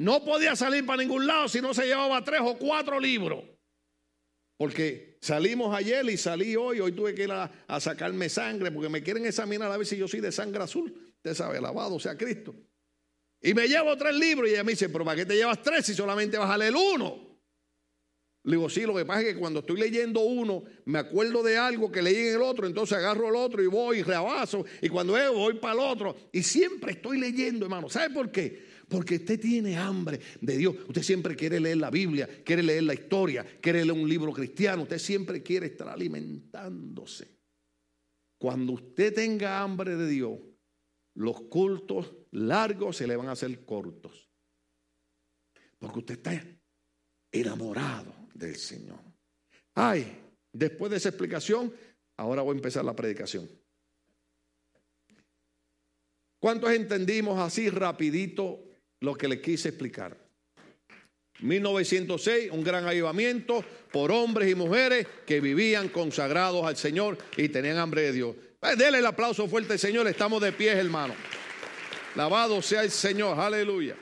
No 0.00 0.24
podía 0.24 0.56
salir 0.56 0.86
para 0.86 1.02
ningún 1.02 1.26
lado 1.26 1.46
si 1.46 1.60
no 1.60 1.74
se 1.74 1.84
llevaba 1.84 2.24
tres 2.24 2.40
o 2.42 2.56
cuatro 2.56 2.98
libros. 2.98 3.44
Porque 4.56 5.18
salimos 5.20 5.76
ayer 5.76 6.08
y 6.08 6.16
salí 6.16 6.56
hoy. 6.56 6.80
Hoy 6.80 6.92
tuve 6.92 7.14
que 7.14 7.24
ir 7.24 7.30
a, 7.30 7.50
sacarme 7.80 8.30
sangre 8.30 8.72
porque 8.72 8.88
me 8.88 9.02
quieren 9.02 9.26
examinar 9.26 9.70
a 9.70 9.76
ver 9.76 9.86
si 9.86 9.98
yo 9.98 10.08
soy 10.08 10.20
de 10.20 10.32
sangre 10.32 10.62
azul. 10.62 11.12
Usted 11.16 11.34
sabe, 11.34 11.58
alabado 11.58 12.00
sea 12.00 12.16
Cristo. 12.16 12.54
Y 13.42 13.52
me 13.52 13.68
llevo 13.68 13.94
tres 13.98 14.14
libros 14.14 14.48
y 14.48 14.52
ella 14.52 14.64
me 14.64 14.72
dice, 14.72 14.88
pero 14.88 15.04
¿para 15.04 15.18
qué 15.18 15.26
te 15.26 15.36
llevas 15.36 15.62
tres 15.62 15.84
si 15.84 15.92
solamente 15.92 16.38
vas 16.38 16.48
a 16.48 16.56
leer 16.56 16.74
uno? 16.74 17.38
Le 18.44 18.56
digo, 18.56 18.70
sí, 18.70 18.86
lo 18.86 18.94
que 18.94 19.04
pasa 19.04 19.20
es 19.20 19.34
que 19.34 19.38
cuando 19.38 19.60
estoy 19.60 19.78
leyendo 19.78 20.20
uno, 20.20 20.64
me 20.86 20.98
acuerdo 20.98 21.42
de 21.42 21.58
algo 21.58 21.92
que 21.92 22.00
leí 22.00 22.28
en 22.28 22.36
el 22.36 22.42
otro, 22.42 22.66
entonces 22.66 22.96
agarro 22.96 23.28
el 23.28 23.36
otro 23.36 23.62
y 23.62 23.66
voy 23.66 23.98
y 23.98 24.02
reabazo. 24.02 24.64
Y 24.80 24.88
cuando 24.88 25.12
veo, 25.12 25.34
voy 25.34 25.54
para 25.58 25.74
el 25.74 25.80
otro. 25.80 26.16
Y 26.32 26.42
siempre 26.42 26.92
estoy 26.92 27.18
leyendo, 27.18 27.66
hermano. 27.66 27.90
¿Sabe 27.90 28.14
por 28.14 28.32
qué? 28.32 28.69
Porque 28.90 29.14
usted 29.14 29.38
tiene 29.38 29.76
hambre 29.76 30.18
de 30.40 30.56
Dios. 30.56 30.74
Usted 30.88 31.02
siempre 31.02 31.36
quiere 31.36 31.60
leer 31.60 31.76
la 31.76 31.90
Biblia, 31.90 32.28
quiere 32.44 32.60
leer 32.60 32.82
la 32.82 32.94
historia, 32.94 33.46
quiere 33.60 33.84
leer 33.84 33.96
un 33.96 34.08
libro 34.08 34.32
cristiano. 34.32 34.82
Usted 34.82 34.98
siempre 34.98 35.44
quiere 35.44 35.66
estar 35.66 35.88
alimentándose. 35.88 37.38
Cuando 38.36 38.72
usted 38.72 39.14
tenga 39.14 39.60
hambre 39.60 39.94
de 39.96 40.08
Dios, 40.08 40.40
los 41.14 41.42
cultos 41.42 42.12
largos 42.32 42.96
se 42.96 43.06
le 43.06 43.14
van 43.14 43.28
a 43.28 43.32
hacer 43.32 43.64
cortos. 43.64 44.28
Porque 45.78 46.00
usted 46.00 46.14
está 46.14 46.44
enamorado 47.30 48.12
del 48.34 48.56
Señor. 48.56 48.98
Ay, 49.72 50.20
después 50.52 50.90
de 50.90 50.96
esa 50.96 51.10
explicación, 51.10 51.72
ahora 52.16 52.42
voy 52.42 52.54
a 52.54 52.56
empezar 52.56 52.84
la 52.84 52.96
predicación. 52.96 53.48
¿Cuántos 56.40 56.72
entendimos 56.72 57.38
así 57.38 57.70
rapidito 57.70 58.66
lo 59.00 59.14
que 59.14 59.28
le 59.28 59.40
quise 59.40 59.68
explicar. 59.68 60.16
1906, 61.40 62.50
un 62.52 62.62
gran 62.62 62.86
avivamiento 62.86 63.64
por 63.90 64.12
hombres 64.12 64.50
y 64.50 64.54
mujeres 64.54 65.06
que 65.26 65.40
vivían 65.40 65.88
consagrados 65.88 66.66
al 66.66 66.76
Señor 66.76 67.16
y 67.36 67.48
tenían 67.48 67.78
hambre 67.78 68.02
de 68.02 68.12
Dios. 68.12 68.36
Pues 68.58 68.78
el 68.78 69.06
aplauso 69.06 69.48
fuerte 69.48 69.78
Señor, 69.78 70.06
estamos 70.06 70.42
de 70.42 70.52
pie, 70.52 70.72
hermano. 70.72 71.14
Lavado 72.14 72.60
sea 72.60 72.82
el 72.82 72.90
Señor, 72.90 73.38
aleluya. 73.38 73.96